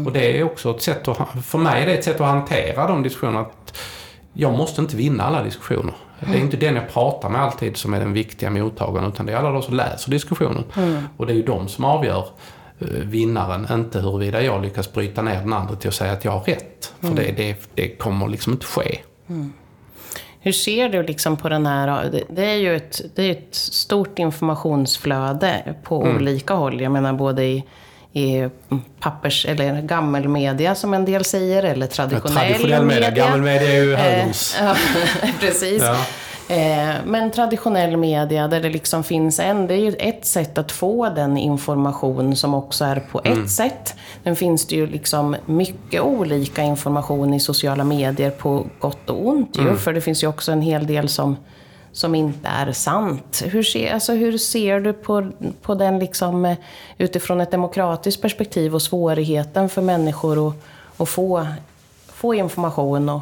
Och 0.06 0.12
det 0.12 0.40
är 0.40 0.44
också 0.44 0.76
ett 0.76 0.82
sätt 0.82 1.08
att, 1.08 1.46
för 1.46 1.58
mig 1.58 1.82
är 1.82 1.86
det 1.86 1.94
ett 1.94 2.04
sätt 2.04 2.22
att 2.22 2.28
hantera 2.28 2.88
de 2.88 3.04
diskussionerna. 3.04 3.40
Att 3.40 3.78
jag 4.34 4.54
måste 4.54 4.82
inte 4.82 4.96
vinna 4.96 5.24
alla 5.24 5.44
diskussioner. 5.44 5.94
Det 6.20 6.38
är 6.38 6.42
inte 6.42 6.58
den 6.58 6.76
jag 6.76 6.90
pratar 6.90 7.30
med 7.30 7.42
alltid 7.42 7.78
som 7.78 7.94
är 7.94 8.00
den 8.00 8.14
viktiga 8.14 8.50
mottagaren, 8.50 9.08
utan 9.08 9.26
det 9.26 9.34
är 9.34 9.38
alla 9.38 9.52
de 9.52 9.62
som 9.62 9.76
läser 9.76 10.12
diskussionen. 10.12 10.64
Och 11.18 11.26
det 11.26 11.34
är 11.34 11.38
ju 11.38 11.44
de 11.44 11.68
som 11.68 11.86
avgör 11.86 12.26
eh, 12.80 12.88
vinnaren, 12.88 13.68
inte 13.72 14.00
huruvida 14.00 14.42
jag 14.42 14.62
lyckas 14.62 14.94
bryta 14.94 15.22
ner 15.22 15.40
den 15.40 15.54
andra 15.54 15.76
till 15.76 15.88
att 15.88 15.96
säga 15.96 16.14
att 16.14 16.26
jag 16.26 16.32
har 16.32 16.42
rätt. 16.42 16.94
För 17.00 17.16
det, 17.16 17.34
det, 17.38 17.56
det 17.76 17.88
kommer 17.90 18.28
liksom 18.28 18.54
inte 18.54 18.66
ske. 18.66 19.00
Hur 20.46 20.52
ser 20.52 20.90
du 20.90 21.04
liksom 21.04 21.38
på 21.38 21.50
den 21.50 21.66
här... 21.66 22.10
det- 22.30 22.46
är 22.46 22.56
ju 22.56 22.76
ett, 22.76 23.02
det 23.16 23.24
är 23.24 23.32
ett 23.32 23.56
stort 23.56 24.20
informationsflöde 24.20 25.76
på 25.84 25.98
olika 26.16 26.54
håll. 26.54 26.82
Jag 26.82 26.92
menar 26.92 27.14
både 27.14 27.44
i, 27.44 27.64
i 28.14 28.50
pappers 29.00 29.46
eller 29.46 29.82
gammelmedia 29.82 30.76
som 30.76 30.94
en 30.94 31.06
del 31.06 31.26
säger, 31.26 31.64
eller 31.64 31.88
traditionell, 31.88 32.36
Traditionell 32.38 32.86
media, 32.86 33.10
gammelmedia 33.12 33.70
är 33.72 33.84
ju 33.84 33.96
högerns. 33.96 34.58
Eh, 34.62 34.66
ja, 35.22 35.28
precis. 35.40 35.82
Ja. 35.82 35.98
Eh, 36.48 36.96
men 37.06 37.32
traditionell 37.32 37.98
media 37.98 38.48
där 38.48 38.62
det 38.62 38.70
liksom 38.70 39.04
finns 39.04 39.40
en, 39.40 39.68
det 39.68 39.74
är 39.74 39.80
ju 39.80 39.96
ett 40.00 40.26
sätt 40.26 40.58
att 40.58 40.72
få 40.72 41.10
den 41.10 41.38
information 41.38 42.36
som 42.36 42.54
också 42.54 42.86
är 42.86 43.00
på 43.12 43.22
ett 43.24 43.52
sätt. 43.52 43.96
Sen 44.24 44.36
finns 44.36 44.68
det 44.68 44.76
ju 44.76 44.88
liksom 44.88 45.36
mycket 45.46 46.02
olika 46.02 46.62
information 46.62 47.34
i 47.34 47.40
sociala 47.40 47.84
medier 47.84 48.30
på 48.30 48.66
gott 48.80 49.10
och 49.10 49.28
ont 49.28 49.58
ju, 49.58 49.76
för 49.76 49.94
det 49.94 50.02
finns 50.02 50.24
ju 50.24 50.28
också 50.28 50.52
en 50.52 50.62
hel 50.62 50.88
del 50.88 51.10
som 51.10 51.36
som 51.94 52.16
inte 52.16 52.48
är 52.48 52.72
sant. 52.72 53.44
Hur 53.46 53.64
ser, 53.64 53.94
alltså 53.94 54.14
hur 54.14 54.38
ser 54.38 54.80
du 54.80 54.94
på, 54.94 55.32
på 55.62 55.76
den 55.76 56.00
liksom, 56.00 56.46
eh, 56.46 56.58
utifrån 56.98 57.42
ett 57.42 57.52
demokratiskt 57.52 58.22
perspektiv 58.22 58.76
och 58.76 58.82
svårigheten 58.82 59.70
för 59.70 59.82
människor 59.82 60.48
att, 60.48 60.56
att 60.98 61.10
få, 61.10 61.48
få 62.08 62.34
information 62.34 63.10
och, 63.10 63.22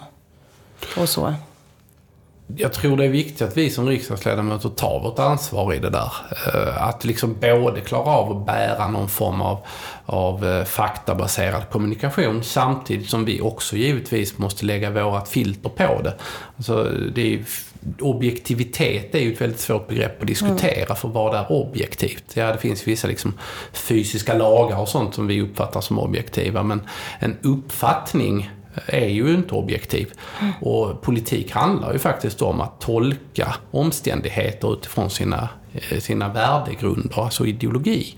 och 0.98 1.10
så? 1.10 1.34
Jag 2.58 2.74
tror 2.74 2.98
det 2.98 3.06
är 3.06 3.10
viktigt 3.10 3.42
att 3.42 3.58
vi 3.58 3.70
som 3.70 3.88
riksdagsledamöter 3.88 4.70
tar 4.70 5.00
vårt 5.04 5.20
ansvar 5.20 5.74
i 5.74 5.80
det 5.80 5.90
där. 5.90 6.12
Eh, 6.54 6.84
att 6.84 7.06
liksom 7.06 7.36
både 7.42 7.82
klara 7.82 8.04
av 8.04 8.38
att 8.38 8.46
bära 8.46 8.88
någon 8.88 9.10
form 9.10 9.42
av, 9.42 9.58
av 10.06 10.46
eh, 10.46 10.64
faktabaserad 10.64 11.70
kommunikation 11.72 12.44
samtidigt 12.44 13.10
som 13.10 13.26
vi 13.26 13.42
också 13.42 13.76
givetvis 13.76 14.38
måste 14.38 14.66
lägga 14.66 14.90
vårat 14.90 15.30
filter 15.30 15.70
på 15.70 16.02
det. 16.04 16.14
Alltså, 16.58 16.84
det 17.16 17.22
är, 17.22 17.26
ju- 17.26 17.46
objektivitet 18.00 19.16
är 19.16 19.20
ju 19.20 19.34
ett 19.34 19.42
väldigt 19.42 19.60
svårt 19.60 19.88
begrepp 19.88 20.22
att 20.22 20.28
diskutera 20.28 20.96
för 20.96 21.08
vad 21.08 21.36
är 21.36 21.52
objektivt? 21.52 22.24
Ja, 22.34 22.52
det 22.52 22.58
finns 22.58 22.88
vissa 22.88 23.08
liksom 23.08 23.34
fysiska 23.74 24.34
lagar 24.34 24.78
och 24.80 24.90
sånt 24.90 25.16
som 25.16 25.28
vi 25.28 25.42
uppfattar 25.42 25.82
som 25.82 26.00
objektiva 26.00 26.64
men 26.64 26.82
en 27.20 27.38
uppfattning 27.42 28.52
är 28.86 29.08
ju 29.08 29.34
inte 29.34 29.56
objektiv. 29.56 30.12
Och 30.62 31.02
politik 31.02 31.52
handlar 31.52 31.94
ju 31.94 32.00
faktiskt 32.00 32.42
om 32.42 32.62
att 32.62 32.82
tolka 32.82 33.56
omständigheter 33.72 34.74
utifrån 34.74 35.10
sina, 35.10 35.50
eh, 35.74 36.00
sina 36.00 36.30
värdegrunder, 36.34 37.24
alltså 37.24 37.46
ideologi. 37.46 38.16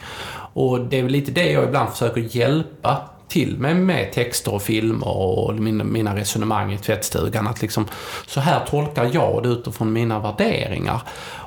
Och 0.54 0.80
det 0.80 1.00
är 1.00 1.04
väl 1.04 1.12
lite 1.12 1.32
det 1.32 1.52
jag 1.52 1.64
ibland 1.64 1.90
försöker 1.90 2.38
hjälpa 2.38 3.10
till 3.28 3.58
mig 3.58 3.74
med 3.74 4.14
texter 4.14 4.54
och 4.54 4.62
filmer 4.62 5.08
och 5.08 5.56
mina, 5.56 5.84
mina 5.84 6.16
resonemang 6.16 6.74
i 6.74 6.78
tvättstugan. 6.78 7.48
Att 7.48 7.62
liksom, 7.62 7.88
så 8.28 8.40
här 8.40 8.66
tolkar 8.66 9.10
jag 9.14 9.44
det 9.44 9.50
utifrån 9.50 9.94
mina 9.94 10.20
värderingar. 10.20 11.02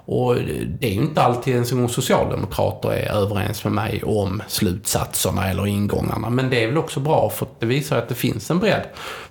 Och 0.08 0.34
det 0.80 0.86
är 0.86 0.90
ju 0.90 1.00
inte 1.00 1.22
alltid 1.22 1.54
ens 1.54 1.72
en 1.72 1.78
gång 1.78 1.88
socialdemokrater 1.88 2.92
är 2.92 3.12
överens 3.12 3.64
med 3.64 3.72
mig 3.72 4.02
om 4.02 4.42
slutsatserna 4.48 5.50
eller 5.50 5.66
ingångarna. 5.66 6.30
Men 6.30 6.50
det 6.50 6.62
är 6.62 6.66
väl 6.66 6.78
också 6.78 7.00
bra 7.00 7.30
för 7.30 7.48
det 7.58 7.66
visar 7.66 7.98
att 7.98 8.08
det 8.08 8.14
finns 8.14 8.50
en 8.50 8.58
bredd. 8.58 8.82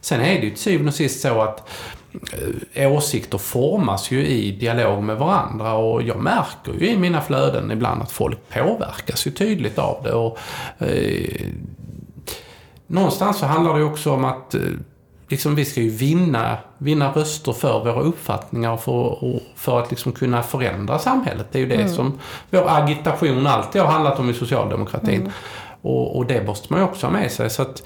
Sen 0.02 0.22
är 0.22 0.40
det 0.40 0.46
ju 0.46 0.50
till 0.50 0.60
syvende 0.60 0.90
och 0.90 0.96
sist 0.96 1.22
så 1.22 1.42
att 1.42 1.70
eh, 2.74 2.92
åsikter 2.92 3.38
formas 3.38 4.12
ju 4.12 4.28
i 4.28 4.52
dialog 4.52 5.04
med 5.04 5.18
varandra 5.18 5.74
och 5.74 6.02
jag 6.04 6.20
märker 6.20 6.74
ju 6.80 6.90
i 6.90 6.98
mina 6.98 7.22
flöden 7.22 7.72
ibland 7.72 8.02
att 8.02 8.12
folk 8.12 8.38
påverkas 8.50 9.28
ju 9.28 9.32
tydligt 9.32 9.80
av 9.80 10.04
det. 10.04 10.14
Och, 10.14 10.38
eh, 10.80 11.48
någonstans 12.88 13.38
så 13.38 13.46
handlar 13.46 13.78
det 13.78 13.84
också 13.84 14.12
om 14.12 14.26
att 14.26 14.56
eh, 14.56 14.62
liksom, 15.28 15.56
vi 15.56 15.66
ska 15.66 15.82
ju 15.82 15.90
vinna, 15.90 16.58
vinna 16.78 17.12
röster 17.12 17.54
för 17.54 17.80
våra 17.80 18.02
uppfattningar 18.02 18.72
och 18.72 18.84
för, 18.84 19.24
och 19.24 19.42
för 19.56 19.80
att 19.80 19.92
liksom 19.92 20.12
kunna 20.12 20.44
förändra 20.44 21.00
samhället. 21.00 21.48
Det 21.52 21.58
är 21.58 21.60
ju 21.60 21.70
det 21.70 21.76
mm. 21.76 21.94
som 21.94 22.20
vår 22.50 22.64
agitation 22.68 23.48
alltid 23.48 23.82
har 23.82 23.92
handlat 23.92 24.20
om 24.20 24.30
i 24.30 24.34
socialdemokratin. 24.34 25.22
Mm. 25.22 25.32
Och, 25.82 26.18
och, 26.18 26.26
det 26.26 26.44
måste 26.46 26.74
man 26.74 26.82
ju 26.82 26.86
också 26.86 27.08
ha 27.08 27.14
med 27.14 27.32
sig. 27.32 27.50
Så 27.50 27.62
att, 27.62 27.84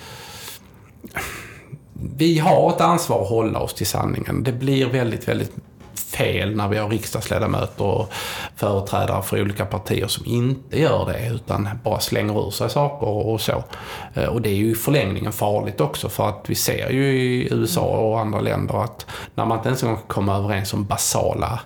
vi 1.94 2.40
har 2.40 2.70
ett 2.70 2.82
ansvar 2.82 3.22
att 3.22 3.30
hålla 3.30 3.60
oss 3.60 3.74
till 3.74 3.88
sanningen. 3.88 4.44
Det 4.44 4.52
blir 4.52 4.86
väldigt, 4.86 5.28
väldigt 5.28 5.52
fel 6.20 6.56
när 6.56 6.68
vi 6.68 6.78
har 6.78 6.90
riksdagsledamöter 6.90 7.84
och 7.84 8.14
företrädare 8.56 9.24
för 9.24 9.42
olika 9.42 9.66
partier 9.66 10.08
som 10.08 10.26
inte 10.26 10.80
gör 10.80 11.06
det 11.06 11.30
utan 11.30 11.70
bara 11.84 12.00
slänger 12.00 12.48
ur 12.48 12.52
sig 12.52 12.70
saker 12.70 13.08
och 13.08 13.42
så. 13.42 13.64
Eh, 14.14 14.26
och 14.26 14.42
det 14.42 14.50
är 14.50 14.56
ju 14.56 14.72
i 14.72 14.76
förlängningen 14.76 15.32
farligt 15.32 15.82
också 15.82 16.10
för 16.10 16.30
att 16.30 16.46
vi 16.48 16.56
ser 16.56 16.90
ju 16.90 17.04
i 17.04 17.54
USA 17.54 17.82
och 17.82 18.20
andra 18.20 18.42
länder 18.42 18.84
att 18.84 19.06
när 19.36 19.46
man 19.46 19.58
inte 19.58 19.70
ens 19.70 19.82
kan 19.82 19.98
komma 20.08 20.38
överens 20.38 20.74
om 20.74 20.86
basala 20.86 21.60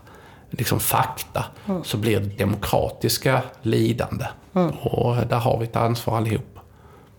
liksom 0.49 0.79
fakta 0.79 1.45
mm. 1.65 1.83
så 1.83 1.97
blir 1.97 2.19
det 2.19 2.37
demokratiska 2.37 3.41
lidande. 3.61 4.25
Mm. 4.55 4.69
Och 4.69 5.15
där 5.15 5.39
har 5.39 5.57
vi 5.57 5.63
ett 5.63 5.75
ansvar 5.75 6.17
allihop. 6.17 6.52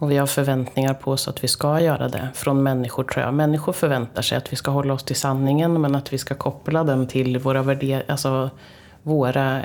Och 0.04 0.10
vi 0.10 0.16
har 0.16 0.26
förväntningar 0.26 0.94
på 0.94 1.10
oss 1.10 1.28
att 1.28 1.44
vi 1.44 1.48
ska 1.48 1.80
göra 1.80 2.08
det. 2.08 2.28
Från 2.34 2.62
människor 2.62 3.04
tror 3.04 3.24
jag. 3.24 3.34
Människor 3.34 3.72
förväntar 3.72 4.22
sig 4.22 4.38
att 4.38 4.52
vi 4.52 4.56
ska 4.56 4.70
hålla 4.70 4.94
oss 4.94 5.02
till 5.02 5.16
sanningen 5.16 5.80
men 5.80 5.94
att 5.94 6.12
vi 6.12 6.18
ska 6.18 6.34
koppla 6.34 6.84
den 6.84 7.06
till 7.06 7.38
våra 7.38 7.62
värderingar. 7.62 8.04
Alltså, 8.08 8.50
våra, 9.02 9.60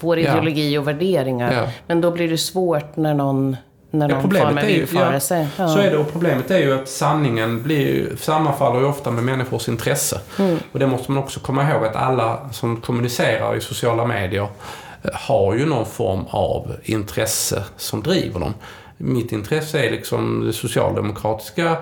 vår 0.00 0.18
ideologi 0.18 0.74
ja. 0.74 0.80
och 0.80 0.88
värderingar. 0.88 1.52
Ja. 1.52 1.72
Men 1.86 2.00
då 2.00 2.10
blir 2.10 2.28
det 2.28 2.38
svårt 2.38 2.96
när 2.96 3.14
någon 3.14 3.56
när 3.90 4.08
någon 4.08 4.34
ja, 4.34 4.44
far 4.44 4.52
med 4.52 4.66
villfarelse. 4.66 5.48
Ja, 5.56 5.68
Så 5.68 5.78
är 5.78 5.90
det 5.90 5.98
och 5.98 6.12
problemet 6.12 6.50
är 6.50 6.58
ju 6.58 6.74
att 6.74 6.88
sanningen 6.88 7.62
blir, 7.62 8.16
sammanfaller 8.16 8.80
ju 8.80 8.86
ofta 8.86 9.10
med 9.10 9.24
människors 9.24 9.68
intresse. 9.68 10.20
Mm. 10.38 10.58
Och 10.72 10.78
det 10.78 10.86
måste 10.86 11.12
man 11.12 11.22
också 11.22 11.40
komma 11.40 11.70
ihåg 11.70 11.84
att 11.84 11.96
alla 11.96 12.50
som 12.52 12.80
kommunicerar 12.80 13.56
i 13.56 13.60
sociala 13.60 14.06
medier 14.06 14.48
eh, 15.02 15.10
har 15.14 15.54
ju 15.54 15.66
någon 15.66 15.86
form 15.86 16.24
av 16.30 16.76
intresse 16.82 17.64
som 17.76 18.02
driver 18.02 18.40
dem 18.40 18.54
mitt 18.98 19.32
intresse 19.32 19.86
är 19.86 19.90
liksom 19.90 20.46
det 20.46 20.52
socialdemokratiska 20.52 21.76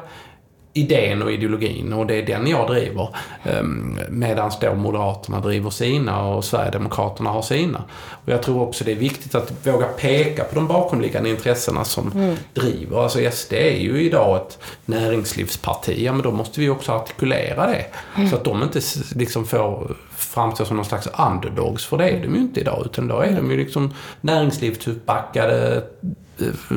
idén 0.76 1.22
och 1.22 1.32
ideologin 1.32 1.92
och 1.92 2.06
det 2.06 2.14
är 2.14 2.26
den 2.26 2.46
jag 2.46 2.70
driver. 2.70 3.08
Ehm, 3.44 3.98
Medan 4.10 4.50
då 4.60 4.74
Moderaterna 4.74 5.40
driver 5.40 5.70
sina 5.70 6.26
och 6.26 6.44
Sverigedemokraterna 6.44 7.30
har 7.30 7.42
sina. 7.42 7.84
Och 8.24 8.32
jag 8.32 8.42
tror 8.42 8.62
också 8.62 8.84
det 8.84 8.92
är 8.92 8.96
viktigt 8.96 9.34
att 9.34 9.66
våga 9.66 9.86
peka 9.86 10.44
på 10.44 10.54
de 10.54 10.66
bakomliggande 10.66 11.30
intressena 11.30 11.84
som 11.84 12.12
mm. 12.12 12.36
driver. 12.54 13.02
Alltså 13.02 13.30
SD 13.30 13.52
är 13.52 13.76
ju 13.76 14.02
idag 14.02 14.36
ett 14.36 14.58
näringslivsparti, 14.84 16.04
ja 16.04 16.12
men 16.12 16.22
då 16.22 16.30
måste 16.30 16.60
vi 16.60 16.68
också 16.68 16.92
artikulera 16.92 17.66
det. 17.66 17.86
Mm. 18.16 18.30
Så 18.30 18.36
att 18.36 18.44
de 18.44 18.62
inte 18.62 18.80
liksom 19.14 19.46
får 19.46 19.96
framstå 20.16 20.64
som 20.64 20.76
någon 20.76 20.84
slags 20.84 21.08
underdogs, 21.18 21.86
för 21.86 21.98
det 21.98 22.08
är 22.08 22.22
de 22.22 22.34
ju 22.34 22.40
inte 22.40 22.60
idag. 22.60 22.82
Utan 22.84 23.08
då 23.08 23.20
är 23.20 23.36
de 23.36 23.50
ju 23.50 23.56
liksom 23.56 23.94
näringslivsuppbackade 24.20 25.82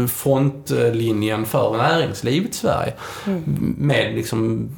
frontlinjen 0.07 1.45
för 1.45 1.77
näringslivet 1.77 2.51
i 2.51 2.53
Sverige. 2.53 2.93
Mm. 3.27 3.75
Med 3.77 4.15
liksom 4.15 4.69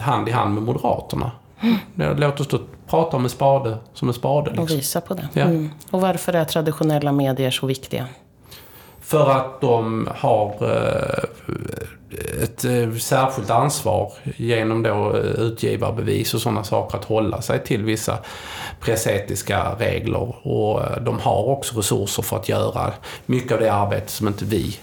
hand 0.00 0.28
i 0.28 0.32
hand 0.32 0.54
med 0.54 0.62
Moderaterna. 0.62 1.30
Mm. 1.60 2.16
Låt 2.20 2.40
oss 2.40 2.48
då 2.48 2.60
prata 2.86 3.16
om 3.16 3.24
en 3.24 3.30
spade 3.30 3.76
som 3.94 4.08
en 4.08 4.14
spade. 4.14 4.50
Liksom. 4.50 4.64
Och 4.64 4.70
visa 4.70 5.00
på 5.00 5.14
det. 5.14 5.28
Ja. 5.32 5.42
Mm. 5.42 5.70
Och 5.90 6.00
varför 6.00 6.32
är 6.32 6.44
traditionella 6.44 7.12
medier 7.12 7.50
så 7.50 7.66
viktiga? 7.66 8.06
För 9.08 9.30
att 9.30 9.60
de 9.60 10.08
har 10.16 10.56
eh, 10.60 11.24
ett 12.42 12.64
eh, 12.64 12.94
särskilt 12.94 13.50
ansvar 13.50 14.12
genom 14.36 14.82
då 14.82 15.16
eh, 15.16 15.22
utgivarbevis 15.22 16.34
och 16.34 16.40
sådana 16.40 16.64
saker 16.64 16.98
att 16.98 17.04
hålla 17.04 17.42
sig 17.42 17.64
till 17.64 17.84
vissa 17.84 18.18
pressetiska 18.80 19.74
regler. 19.78 20.46
Och 20.46 20.82
de 21.00 21.18
har 21.18 21.48
också 21.48 21.78
resurser 21.78 22.22
för 22.22 22.36
att 22.36 22.48
göra 22.48 22.92
mycket 23.26 23.52
av 23.52 23.60
det 23.60 23.72
arbete 23.72 24.12
som 24.12 24.28
inte 24.28 24.44
vi 24.44 24.76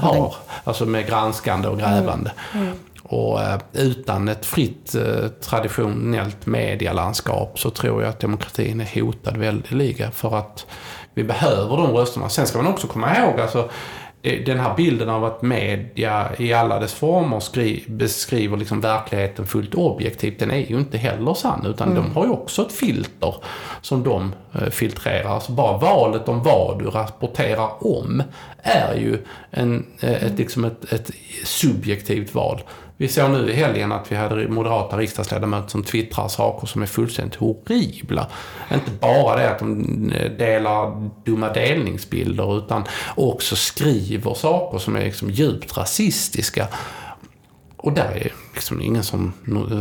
har. 0.00 0.34
Alltså 0.64 0.86
med 0.86 1.06
granskande 1.06 1.68
och 1.68 1.78
grävande. 1.78 2.32
Mm. 2.54 2.66
Mm. 2.66 2.78
Och 3.08 3.40
utan 3.72 4.28
ett 4.28 4.46
fritt 4.46 4.96
traditionellt 5.40 6.46
medielandskap 6.46 7.58
så 7.58 7.70
tror 7.70 8.02
jag 8.02 8.08
att 8.08 8.20
demokratin 8.20 8.80
är 8.80 9.00
hotad 9.00 9.36
väldeliga. 9.36 10.10
För 10.10 10.36
att 10.38 10.66
vi 11.14 11.24
behöver 11.24 11.76
de 11.76 11.86
rösterna. 11.86 12.28
Sen 12.28 12.46
ska 12.46 12.62
man 12.62 12.72
också 12.72 12.86
komma 12.86 13.16
ihåg, 13.16 13.40
alltså, 13.40 13.70
den 14.46 14.58
här 14.58 14.76
bilden 14.76 15.08
av 15.08 15.24
att 15.24 15.42
media 15.42 16.28
i 16.38 16.52
alla 16.52 16.80
dess 16.80 16.94
former 16.94 17.40
skri, 17.40 17.84
beskriver 17.88 18.56
liksom 18.56 18.80
verkligheten 18.80 19.46
fullt 19.46 19.74
objektivt, 19.74 20.38
den 20.38 20.50
är 20.50 20.66
ju 20.70 20.78
inte 20.78 20.98
heller 20.98 21.34
sann. 21.34 21.66
Utan 21.66 21.90
mm. 21.90 22.02
de 22.02 22.14
har 22.14 22.24
ju 22.24 22.30
också 22.30 22.62
ett 22.62 22.72
filter 22.72 23.34
som 23.80 24.02
de 24.02 24.34
eh, 24.54 24.68
filtrerar. 24.70 25.30
Alltså 25.30 25.52
bara 25.52 25.78
valet 25.78 26.28
om 26.28 26.42
vad 26.42 26.78
du 26.78 26.84
rapporterar 26.84 27.86
om 27.86 28.22
är 28.62 28.94
ju 28.94 29.18
en, 29.50 29.86
eh, 30.00 30.24
ett, 30.24 30.38
liksom 30.38 30.64
ett, 30.64 30.92
ett 30.92 31.10
subjektivt 31.44 32.34
val. 32.34 32.62
Vi 32.98 33.08
såg 33.08 33.30
nu 33.30 33.50
i 33.50 33.54
helgen 33.54 33.92
att 33.92 34.12
vi 34.12 34.16
hade 34.16 34.48
moderata 34.48 34.98
riksdagsledamöter 34.98 35.68
som 35.68 35.82
twittrar 35.82 36.28
saker 36.28 36.66
som 36.66 36.82
är 36.82 36.86
fullständigt 36.86 37.34
horribla. 37.34 38.26
Inte 38.74 38.90
bara 39.00 39.36
det 39.36 39.50
att 39.50 39.58
de 39.58 40.12
delar 40.38 41.10
dumma 41.24 41.52
delningsbilder 41.52 42.58
utan 42.58 42.84
också 43.14 43.56
skriver 43.56 44.34
saker 44.34 44.78
som 44.78 44.96
är 44.96 45.04
liksom 45.04 45.30
djupt 45.30 45.76
rasistiska. 45.76 46.68
Och 47.76 47.92
där 47.92 48.10
är 48.10 48.32
liksom 48.54 48.80
ingen 48.80 49.02
som 49.02 49.32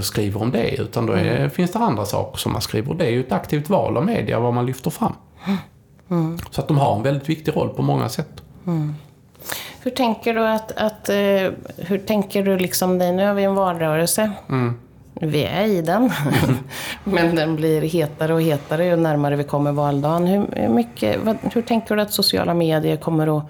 skriver 0.04 0.41
om 0.41 0.51
det 0.51 0.75
utan 0.75 1.06
då 1.06 1.13
är, 1.13 1.38
mm. 1.38 1.49
finns 1.49 1.71
det 1.71 1.80
andra 1.80 2.06
saker 2.06 2.38
som 2.38 2.51
man 2.51 2.62
skriver. 2.62 2.89
Och 2.89 2.95
det 2.95 3.06
är 3.06 3.12
ju 3.12 3.19
ett 3.19 3.32
aktivt 3.32 3.69
val 3.69 3.97
av 3.97 4.06
media 4.06 4.39
vad 4.39 4.54
man 4.54 4.65
lyfter 4.65 4.89
fram. 4.89 5.13
Mm. 6.10 6.38
Så 6.51 6.62
att 6.62 6.67
de 6.67 6.78
har 6.78 6.95
en 6.95 7.04
väldigt 7.04 7.30
viktig 7.30 7.56
roll 7.56 7.69
på 7.69 7.82
många 7.82 8.10
sätt. 8.10 8.43
Mm. 8.67 8.93
Hur 9.86 9.91
tänker 9.91 10.34
du 10.34 10.48
att, 10.48 10.71
att 10.71 11.10
uh, 11.10 11.52
hur 11.78 11.98
tänker 11.98 12.43
du 12.43 12.58
liksom 12.58 13.00
dig, 13.00 13.12
nu 13.12 13.26
har 13.28 13.34
vi 13.34 13.43
en 13.43 13.56
valrörelse. 13.56 14.32
Mm. 14.50 14.80
Vi 15.13 15.43
är 15.43 15.65
i 15.65 15.82
den. 15.82 16.12
Men 17.04 17.36
den 17.36 17.56
blir 17.56 17.82
hetare 17.82 18.34
och 18.34 18.41
hetare 18.41 18.86
ju 18.86 18.95
närmare 18.95 19.36
vi 19.36 19.43
kommer 19.43 19.71
valdagen. 19.71 20.28
Hur, 20.28 20.69
mycket, 20.69 21.19
vad, 21.24 21.38
hur 21.54 21.62
tänker 21.62 21.95
du 21.95 22.02
att 22.02 22.13
sociala 22.13 22.54
medier 22.54 22.98
kommer 22.98 23.38
att 23.38 23.43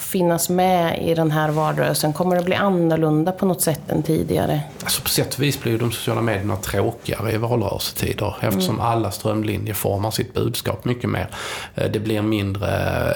finnas 0.00 0.48
med 0.48 1.02
i 1.02 1.14
den 1.14 1.30
här 1.30 1.48
valrörelsen? 1.48 2.12
Kommer 2.12 2.36
det 2.36 2.42
bli 2.42 2.54
annorlunda 2.54 3.32
på 3.32 3.46
något 3.46 3.60
sätt 3.60 3.90
än 3.90 4.02
tidigare? 4.02 4.60
Alltså 4.82 5.02
på 5.02 5.08
sätt 5.08 5.34
och 5.34 5.42
vis 5.42 5.60
blir 5.60 5.72
ju 5.72 5.78
de 5.78 5.92
sociala 5.92 6.22
medierna 6.22 6.56
tråkigare 6.56 7.32
i 7.32 7.36
valrörelsetider 7.36 8.36
eftersom 8.40 8.74
mm. 8.74 8.86
alla 8.86 9.10
strömlinjer 9.10 9.74
formar 9.74 10.10
sitt 10.10 10.34
budskap 10.34 10.84
mycket 10.84 11.10
mer. 11.10 11.28
Eh, 11.74 11.90
det 11.90 11.98
blir 11.98 12.22
mindre 12.22 12.68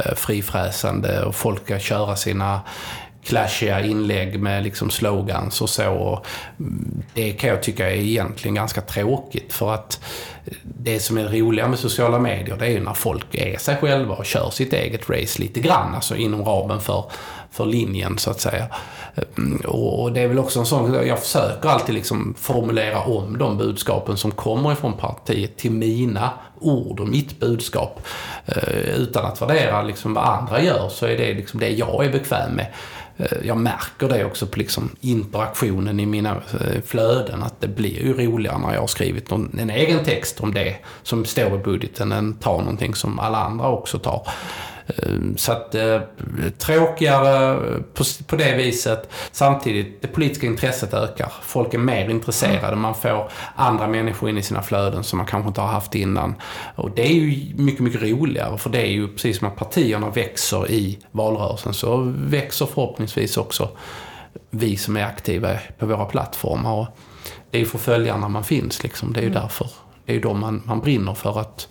eh, 0.04 0.14
frifräsande 0.14 1.24
och 1.24 1.34
folk 1.34 1.64
ska 1.64 1.78
köra 1.78 2.16
sina 2.16 2.60
clashiga 3.24 3.80
inlägg 3.80 4.40
med 4.40 4.64
liksom 4.64 4.90
slogans 4.90 5.60
och 5.60 5.70
så. 5.70 5.90
Och 5.90 6.26
mm, 6.60 7.02
det 7.14 7.32
kan 7.32 7.50
jag 7.50 7.62
tycka 7.62 7.90
är 7.90 7.94
egentligen 7.94 8.54
ganska 8.54 8.80
tråkigt 8.80 9.52
för 9.52 9.74
att 9.74 10.00
eh, 10.46 10.52
det 10.62 11.00
som 11.00 11.18
är 11.18 11.28
roliga 11.28 11.68
med 11.68 11.78
sociala 11.78 12.18
medier 12.18 12.56
det 12.56 12.66
är 12.66 12.70
ju 12.70 12.80
när 12.80 12.94
folk 12.94 13.34
är 13.34 13.58
sig 13.58 13.76
själva 13.76 14.14
och 14.14 14.26
kör 14.26 14.50
sitt 14.50 14.72
eget 14.72 15.10
race 15.10 15.42
lite 15.42 15.60
grann, 15.60 15.94
alltså 15.94 16.16
inom 16.16 16.44
ramen 16.44 16.80
för, 16.80 17.04
för 17.50 17.66
linjen 17.66 18.18
så 18.18 18.30
att 18.30 18.40
säga. 18.40 18.66
Mm, 19.38 19.60
och 19.60 20.12
det 20.12 20.20
är 20.20 20.28
väl 20.28 20.38
också 20.38 20.60
en 20.60 20.66
sån, 20.66 21.06
jag 21.06 21.20
försöker 21.20 21.68
alltid 21.68 21.94
liksom 21.94 22.34
formulera 22.38 23.00
om 23.00 23.38
de 23.38 23.58
budskapen 23.58 24.16
som 24.16 24.30
kommer 24.30 24.72
ifrån 24.72 24.92
partiet 24.92 25.56
till 25.56 25.70
mina 25.70 26.30
ord 26.60 27.00
och 27.00 27.08
mitt 27.08 27.40
budskap. 27.40 28.00
Eh, 28.46 28.94
utan 28.96 29.26
att 29.26 29.42
värdera 29.42 29.82
liksom 29.82 30.14
vad 30.14 30.24
andra 30.24 30.62
gör 30.62 30.88
så 30.88 31.06
är 31.06 31.18
det 31.18 31.34
liksom 31.34 31.60
det 31.60 31.68
jag 31.68 32.04
är 32.04 32.12
bekväm 32.12 32.52
med. 32.52 32.66
Eh, 33.16 33.38
jag 33.42 33.56
märker 33.56 34.08
det 34.08 34.24
också 34.24 34.46
på 34.46 34.58
liksom 34.58 34.90
interaktionen 35.00 36.00
i 36.00 36.06
mina 36.06 36.30
eh, 36.30 36.82
flöden 36.86 37.42
att 37.42 37.60
det 37.60 37.68
blir 37.68 38.02
ju 38.02 38.12
roligare 38.26 38.58
när 38.58 38.74
jag 38.74 38.80
har 38.80 38.86
skrivit 38.86 39.32
en 39.32 39.70
egen 39.70 40.04
text 40.04 40.40
om 40.40 40.54
det 40.54 40.76
som 41.02 41.24
står 41.24 41.54
i 41.54 41.58
budgeten 41.58 42.12
än 42.12 42.34
tar 42.34 42.58
någonting 42.58 42.94
som 42.94 43.18
alla 43.18 43.38
andra 43.38 43.68
också 43.68 43.98
tar. 43.98 44.28
Ehm, 44.86 45.36
så 45.36 45.52
att 45.52 45.74
eh, 45.74 46.00
tråkigare 46.58 47.58
på, 47.94 48.04
på 48.26 48.36
det 48.36 48.56
viset. 48.56 49.08
Samtidigt, 49.32 50.02
det 50.02 50.08
politiska 50.08 50.46
intresset 50.46 50.94
ökar. 50.94 51.32
Folk 51.42 51.74
är 51.74 51.78
mer 51.78 52.10
intresserade. 52.10 52.76
Man 52.76 52.94
får 52.94 53.30
andra 53.54 53.86
människor 53.86 54.28
in 54.28 54.38
i 54.38 54.42
sina 54.42 54.62
flöden 54.62 55.04
som 55.04 55.16
man 55.16 55.26
kanske 55.26 55.48
inte 55.48 55.60
har 55.60 55.68
haft 55.68 55.94
innan. 55.94 56.34
Och 56.74 56.90
det 56.90 57.02
är 57.02 57.12
ju 57.12 57.54
mycket, 57.56 57.80
mycket 57.80 58.02
roligare. 58.02 58.58
För 58.58 58.70
det 58.70 58.82
är 58.82 58.90
ju 58.90 59.08
precis 59.08 59.38
som 59.38 59.48
att 59.48 59.56
partierna 59.56 60.10
växer 60.10 60.70
i 60.70 60.98
valrörelsen 61.10 61.74
så 61.74 62.12
växer 62.16 62.66
förhoppningsvis 62.66 63.36
också 63.36 63.68
vi 64.50 64.76
som 64.76 64.96
är 64.96 65.04
aktiva 65.04 65.58
på 65.78 65.86
våra 65.86 66.04
plattformar. 66.04 66.72
Och 66.72 66.86
det 67.50 67.58
är 67.58 67.60
ju 67.60 67.66
för 67.66 67.78
följarna 67.78 68.28
man 68.28 68.44
finns 68.44 68.82
liksom. 68.82 69.12
Det 69.12 69.20
är 69.20 69.22
ju 69.22 69.30
mm. 69.30 69.42
därför. 69.42 69.68
Det 70.06 70.12
är 70.12 70.14
ju 70.14 70.20
de 70.20 70.40
man, 70.40 70.62
man 70.64 70.80
brinner 70.80 71.14
för 71.14 71.40
att 71.40 71.68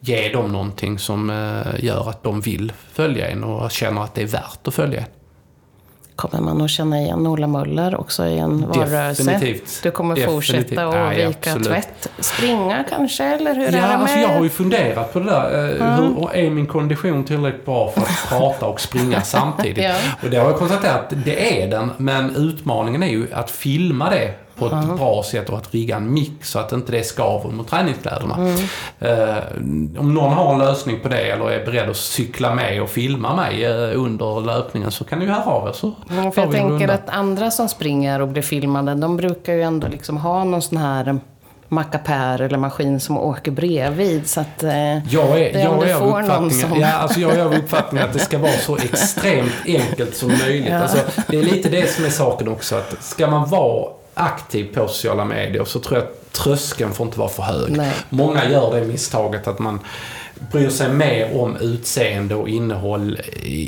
ge 0.00 0.28
dem 0.28 0.52
någonting 0.52 0.98
som 0.98 1.30
eh, 1.30 1.84
gör 1.84 2.10
att 2.10 2.22
de 2.22 2.40
vill 2.40 2.72
följa 2.92 3.28
en 3.28 3.44
och 3.44 3.70
känner 3.70 4.02
att 4.02 4.14
det 4.14 4.22
är 4.22 4.26
värt 4.26 4.68
att 4.68 4.74
följa 4.74 5.00
en. 5.00 5.06
Kommer 6.16 6.40
man 6.40 6.62
att 6.62 6.70
känna 6.70 7.00
igen 7.00 7.26
Ola 7.26 7.46
Möller 7.46 8.00
också 8.00 8.26
i 8.26 8.38
en 8.38 8.68
valrörelse? 8.68 9.22
Definitivt. 9.22 9.80
Du 9.82 9.90
kommer 9.90 10.14
Definitivt. 10.14 10.34
fortsätta 10.34 10.86
att 10.86 11.16
vika 11.16 11.30
absolut. 11.30 11.68
tvätt? 11.68 12.08
Springa 12.18 12.84
kanske, 12.90 13.24
eller 13.24 13.54
hur 13.54 13.62
ja, 13.62 13.68
är 13.68 13.72
det 13.72 13.80
med... 13.80 14.00
alltså 14.00 14.18
jag 14.18 14.28
har 14.28 14.42
ju 14.42 14.50
funderat 14.50 15.12
på 15.12 15.18
det 15.18 15.24
där. 15.24 15.76
Mm. 15.76 16.14
Hur, 16.14 16.34
är 16.34 16.50
min 16.50 16.66
kondition 16.66 17.24
tillräckligt 17.24 17.64
bra 17.64 17.90
för 17.90 18.00
att 18.00 18.26
prata 18.28 18.66
och 18.66 18.80
springa 18.80 19.20
samtidigt? 19.20 19.84
ja. 19.84 19.94
Och 20.22 20.30
det 20.30 20.36
har 20.36 20.44
jag 20.44 20.56
konstaterat, 20.56 21.12
det 21.24 21.62
är 21.62 21.68
den. 21.70 21.90
Men 21.96 22.36
utmaningen 22.36 23.02
är 23.02 23.10
ju 23.10 23.32
att 23.32 23.50
filma 23.50 24.10
det 24.10 24.34
på 24.58 24.66
ett 24.66 24.72
mm. 24.72 24.96
bra 24.96 25.22
sätt 25.22 25.48
och 25.48 25.58
att 25.58 25.74
rigga 25.74 25.96
en 25.96 26.14
mix 26.14 26.50
så 26.50 26.58
att 26.58 26.72
inte 26.72 26.92
det 26.92 27.02
skaver 27.02 27.50
mot 27.50 27.68
träningskläderna. 27.68 28.36
Mm. 28.36 28.56
Uh, 29.02 30.00
om 30.00 30.14
någon 30.14 30.32
har 30.32 30.52
en 30.52 30.58
lösning 30.58 31.00
på 31.00 31.08
det 31.08 31.30
eller 31.30 31.50
är 31.50 31.66
beredd 31.66 31.90
att 31.90 31.96
cykla 31.96 32.54
med 32.54 32.82
och 32.82 32.90
filma 32.90 33.36
mig 33.36 33.66
uh, 33.66 34.02
under 34.02 34.40
löpningen 34.40 34.90
så 34.90 35.04
kan 35.04 35.18
ni 35.18 35.24
ju 35.24 35.30
höra 35.30 35.44
av 35.44 35.68
er 35.68 35.72
så 35.72 35.92
mm, 36.10 36.32
för 36.32 36.42
Jag 36.42 36.52
tänker 36.52 36.88
att 36.88 37.08
andra 37.08 37.50
som 37.50 37.68
springer 37.68 38.20
och 38.20 38.28
blir 38.28 38.42
filmade, 38.42 38.94
de 38.94 39.16
brukar 39.16 39.52
ju 39.52 39.62
ändå 39.62 39.88
liksom 39.88 40.16
ha 40.16 40.44
någon 40.44 40.62
sån 40.62 40.78
här 40.78 41.20
mackapär 41.68 42.40
eller 42.40 42.58
maskin 42.58 43.00
som 43.00 43.18
åker 43.18 43.50
bredvid. 43.50 44.28
Så 44.28 44.40
att 44.40 44.62
eh, 44.62 45.08
jag 45.12 45.40
är, 45.40 45.64
jag 45.64 45.88
är 45.88 45.94
av 45.94 46.18
uppfattningen, 46.18 46.68
som... 46.68 46.80
ja, 46.80 46.92
alltså 46.92 47.20
jag 47.20 47.34
är 47.34 47.44
av 47.44 47.54
uppfattningen 47.54 48.08
att 48.08 48.12
det 48.12 48.18
ska 48.18 48.38
vara 48.38 48.52
så 48.52 48.76
extremt 48.76 49.52
enkelt 49.66 50.16
som 50.16 50.28
möjligt. 50.28 50.66
Ja. 50.76 50.78
Alltså, 50.78 50.98
det 51.28 51.38
är 51.38 51.42
lite 51.42 51.68
det 51.68 51.90
som 51.90 52.04
är 52.04 52.10
saken 52.10 52.48
också. 52.48 52.76
Att 52.76 53.02
ska 53.02 53.26
man 53.30 53.48
vara 53.48 53.92
aktiv 54.16 54.74
på 54.74 54.88
sociala 54.88 55.24
medier 55.24 55.64
så 55.64 55.80
tror 55.80 55.98
jag 55.98 56.06
att 56.06 56.32
tröskeln 56.32 56.92
får 56.92 57.06
inte 57.06 57.18
vara 57.18 57.28
för 57.28 57.42
hög. 57.42 57.76
Nej. 57.76 57.92
Många 58.08 58.50
gör 58.50 58.74
det 58.74 58.86
misstaget 58.86 59.48
att 59.48 59.58
man 59.58 59.80
bryr 60.52 60.70
sig 60.70 60.88
mer 60.88 61.40
om 61.40 61.56
utseende 61.56 62.34
och 62.34 62.48
innehåll, 62.48 63.18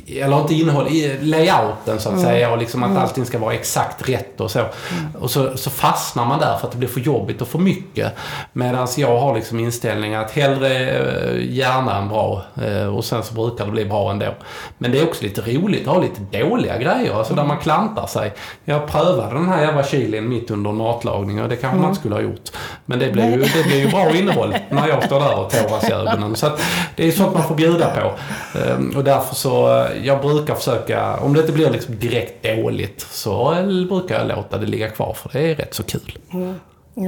eller 0.09 0.41
inte 0.41 0.55
innehåll, 0.55 0.89
layouten 1.21 2.01
så 2.01 2.09
att 2.09 2.15
mm. 2.15 2.25
säga 2.25 2.51
och 2.51 2.59
liksom 2.59 2.83
att 2.83 2.91
mm. 2.91 3.03
allting 3.03 3.27
ska 3.27 3.39
vara 3.39 3.55
exakt 3.55 4.09
rätt 4.09 4.41
och 4.41 4.51
så. 4.51 4.59
Mm. 4.59 4.71
Och 5.19 5.31
så, 5.31 5.57
så, 5.57 5.71
fastnar 5.71 6.25
man 6.25 6.41
där 6.41 6.57
för 6.57 6.67
att 6.67 6.73
det 6.73 6.79
blir 6.79 6.89
för 6.89 7.01
jobbigt 7.01 7.43
och 7.43 7.49
för 7.49 7.59
mycket. 7.59 8.13
Medan 8.53 8.89
jag 8.97 9.19
har 9.19 9.35
liksom 9.35 9.61
inställningen 9.61 10.21
att 10.21 10.31
hellre 10.31 10.91
eh, 10.91 11.55
gärna 11.55 11.97
än 11.97 12.09
bra 12.09 12.43
eh, 12.63 12.97
och 12.97 13.05
sen 13.05 13.23
så 13.23 13.35
brukar 13.35 13.65
det 13.65 13.71
bli 13.71 13.85
bra 13.85 14.11
ändå. 14.11 14.35
Men 14.79 14.93
det 14.93 14.99
är 14.99 15.05
också 15.05 15.25
lite 15.25 15.41
roligt 15.41 15.89
att 15.89 15.95
ha 15.95 16.03
lite 16.03 16.39
dåliga 16.39 16.79
grejer, 16.79 17.15
alltså 17.15 17.35
där 17.35 17.43
mm. 17.43 17.49
man 17.49 17.59
klantar 17.63 18.07
sig. 18.07 18.33
Jag 18.65 18.87
prövade 18.87 19.35
den 19.35 19.49
här 19.49 19.63
jävla 19.63 19.85
chilin 19.85 20.29
mitt 20.29 20.51
under 20.51 20.73
matlagning 20.73 21.43
och 21.43 21.49
det 21.49 21.57
kanske 21.57 21.77
man 21.77 21.79
mm. 21.79 21.89
inte 21.89 22.01
skulle 22.01 22.15
ha 22.15 22.23
gjort. 22.23 22.51
Men 22.87 22.99
det 22.99 23.13
blir 23.13 23.31
ju, 23.31 23.39
det 23.39 23.65
blir 23.67 23.79
ju 23.79 23.91
bra 23.91 24.17
innehåll 24.17 24.57
när 24.71 24.89
jag 24.89 25.05
står 25.05 25.21
där 25.21 25.39
och 25.39 25.51
tåras 25.51 25.89
i 25.89 25.93
ögonen. 25.93 26.37
Så 26.37 26.47
att 26.47 26.58
det 26.97 27.09
är 27.09 27.13
sånt 27.13 27.35
man 27.35 27.49
får 27.49 27.55
bjuda 27.55 27.91
på. 27.91 28.13
Ehm, 28.59 28.97
och 28.97 29.05
därför 29.05 29.35
så, 29.35 29.87
jag 30.03 30.21
brukar 30.21 30.55
försöka, 30.55 31.17
om 31.17 31.35
det 31.35 31.41
inte 31.41 31.53
blir 31.53 31.71
liksom 31.71 31.99
direkt 31.99 32.43
dåligt, 32.43 33.07
så 33.11 33.55
brukar 33.89 34.19
jag 34.19 34.29
låta 34.29 34.59
det 34.59 34.67
ligga 34.67 34.89
kvar 34.89 35.15
för 35.15 35.31
det 35.33 35.51
är 35.51 35.55
rätt 35.55 35.75
så 35.75 35.83
kul. 35.83 36.19
Mm. 36.33 36.55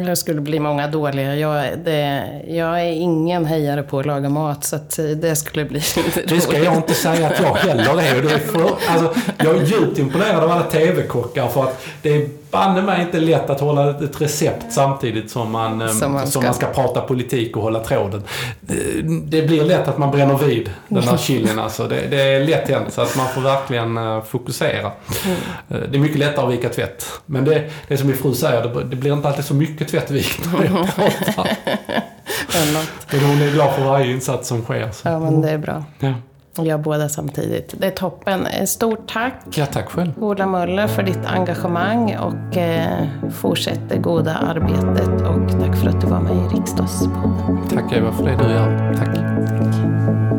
Det 0.06 0.16
skulle 0.16 0.40
bli 0.40 0.60
många 0.60 0.88
dåliga. 0.88 1.36
Jag, 1.36 1.78
det, 1.84 2.24
jag 2.48 2.80
är 2.80 2.92
ingen 2.92 3.44
hejare 3.44 3.82
på 3.82 3.98
att 3.98 4.06
laga 4.06 4.28
mat 4.28 4.64
så 4.64 4.76
att 4.76 4.96
det 5.16 5.36
skulle 5.36 5.64
bli 5.64 5.82
Det 6.28 6.40
ska 6.40 6.58
jag 6.58 6.76
inte 6.76 6.94
säga 6.94 7.26
att 7.26 7.40
jag 7.40 7.54
heller 7.54 8.02
är. 8.02 8.22
Det 8.22 8.34
är 8.34 8.38
för, 8.38 8.70
alltså, 8.88 9.14
jag 9.38 9.56
är 9.56 9.64
djupt 9.64 9.98
imponerad 9.98 10.44
av 10.44 10.50
alla 10.50 10.62
TV-kockar 10.62 11.48
för 11.48 11.62
att 11.62 11.82
det 12.02 12.16
är 12.16 12.28
banne 12.50 12.82
mig 12.82 13.02
inte 13.02 13.20
lätt 13.20 13.50
att 13.50 13.60
hålla 13.60 13.90
ett 13.90 14.20
recept 14.20 14.72
samtidigt 14.72 15.30
som 15.30 15.50
man, 15.50 15.88
som 15.88 16.12
man, 16.12 16.26
som 16.26 16.44
man 16.44 16.54
ska 16.54 16.66
prata 16.66 17.00
politik 17.00 17.56
och 17.56 17.62
hålla 17.62 17.84
tråden. 17.84 18.22
Det 19.24 19.42
blir 19.42 19.64
lätt 19.64 19.88
att 19.88 19.98
man 19.98 20.10
bränner 20.10 20.38
vid 20.38 20.70
den 20.88 21.02
här 21.02 21.16
chilin 21.16 21.58
alltså. 21.58 21.88
Det, 21.88 22.06
det 22.10 22.22
är 22.22 22.44
lätt 22.44 22.68
hänt 22.68 22.92
så 22.92 23.00
att 23.00 23.16
man 23.16 23.28
får 23.28 23.40
verkligen 23.40 23.96
eh, 23.96 24.22
fokusera. 24.22 24.90
Mm. 25.24 25.90
Det 25.90 25.96
är 25.96 26.00
mycket 26.00 26.18
lättare 26.18 26.46
att 26.46 26.52
vika 26.52 26.68
tvätt. 26.68 27.06
Men 27.26 27.44
det, 27.44 27.70
det 27.88 27.94
är 27.94 27.98
som 27.98 28.06
min 28.06 28.16
fru 28.16 28.34
säger, 28.34 28.62
det, 28.62 28.84
det 28.84 28.96
blir 28.96 29.12
inte 29.12 29.28
alltid 29.28 29.44
så 29.44 29.54
mycket 29.54 29.88
tvättvikt 29.88 30.48
när 30.52 30.64
jag 30.64 30.94
pratar. 30.94 31.56
Men 33.12 33.20
hon 33.20 33.42
är 33.42 33.52
glad 33.52 33.74
för 33.74 33.84
varje 33.84 34.12
insats 34.12 34.48
som 34.48 34.62
sker. 34.62 34.90
Så. 34.92 35.08
Ja, 35.08 35.18
men 35.18 35.42
det 35.42 35.50
är 35.50 35.58
bra. 35.58 35.84
Ja. 35.98 36.12
Jag 36.66 36.80
båda 36.80 37.08
samtidigt. 37.08 37.74
Det 37.78 37.86
är 37.86 37.90
toppen. 37.90 38.46
Stort 38.66 39.12
tack. 39.12 39.34
Ja, 39.54 39.66
tack 39.66 39.88
själv. 39.88 40.12
Ola 40.20 40.46
Möller 40.46 40.86
för 40.86 41.02
ditt 41.02 41.26
engagemang 41.26 42.16
och 42.16 42.56
eh, 42.56 43.08
fortsätt 43.30 43.80
det 43.88 43.96
goda 43.96 44.34
arbetet. 44.34 45.08
Och 45.08 45.60
tack 45.60 45.76
för 45.76 45.88
att 45.88 46.00
du 46.00 46.06
var 46.06 46.20
med 46.20 46.36
i 46.36 46.56
Riksdagspodden. 46.56 47.68
Tack 47.70 47.92
Eva 47.92 48.12
för 48.12 48.24
det 48.24 48.36
du 48.36 48.52
gör. 48.52 48.94
Tack. 48.96 49.14
tack. 49.14 50.29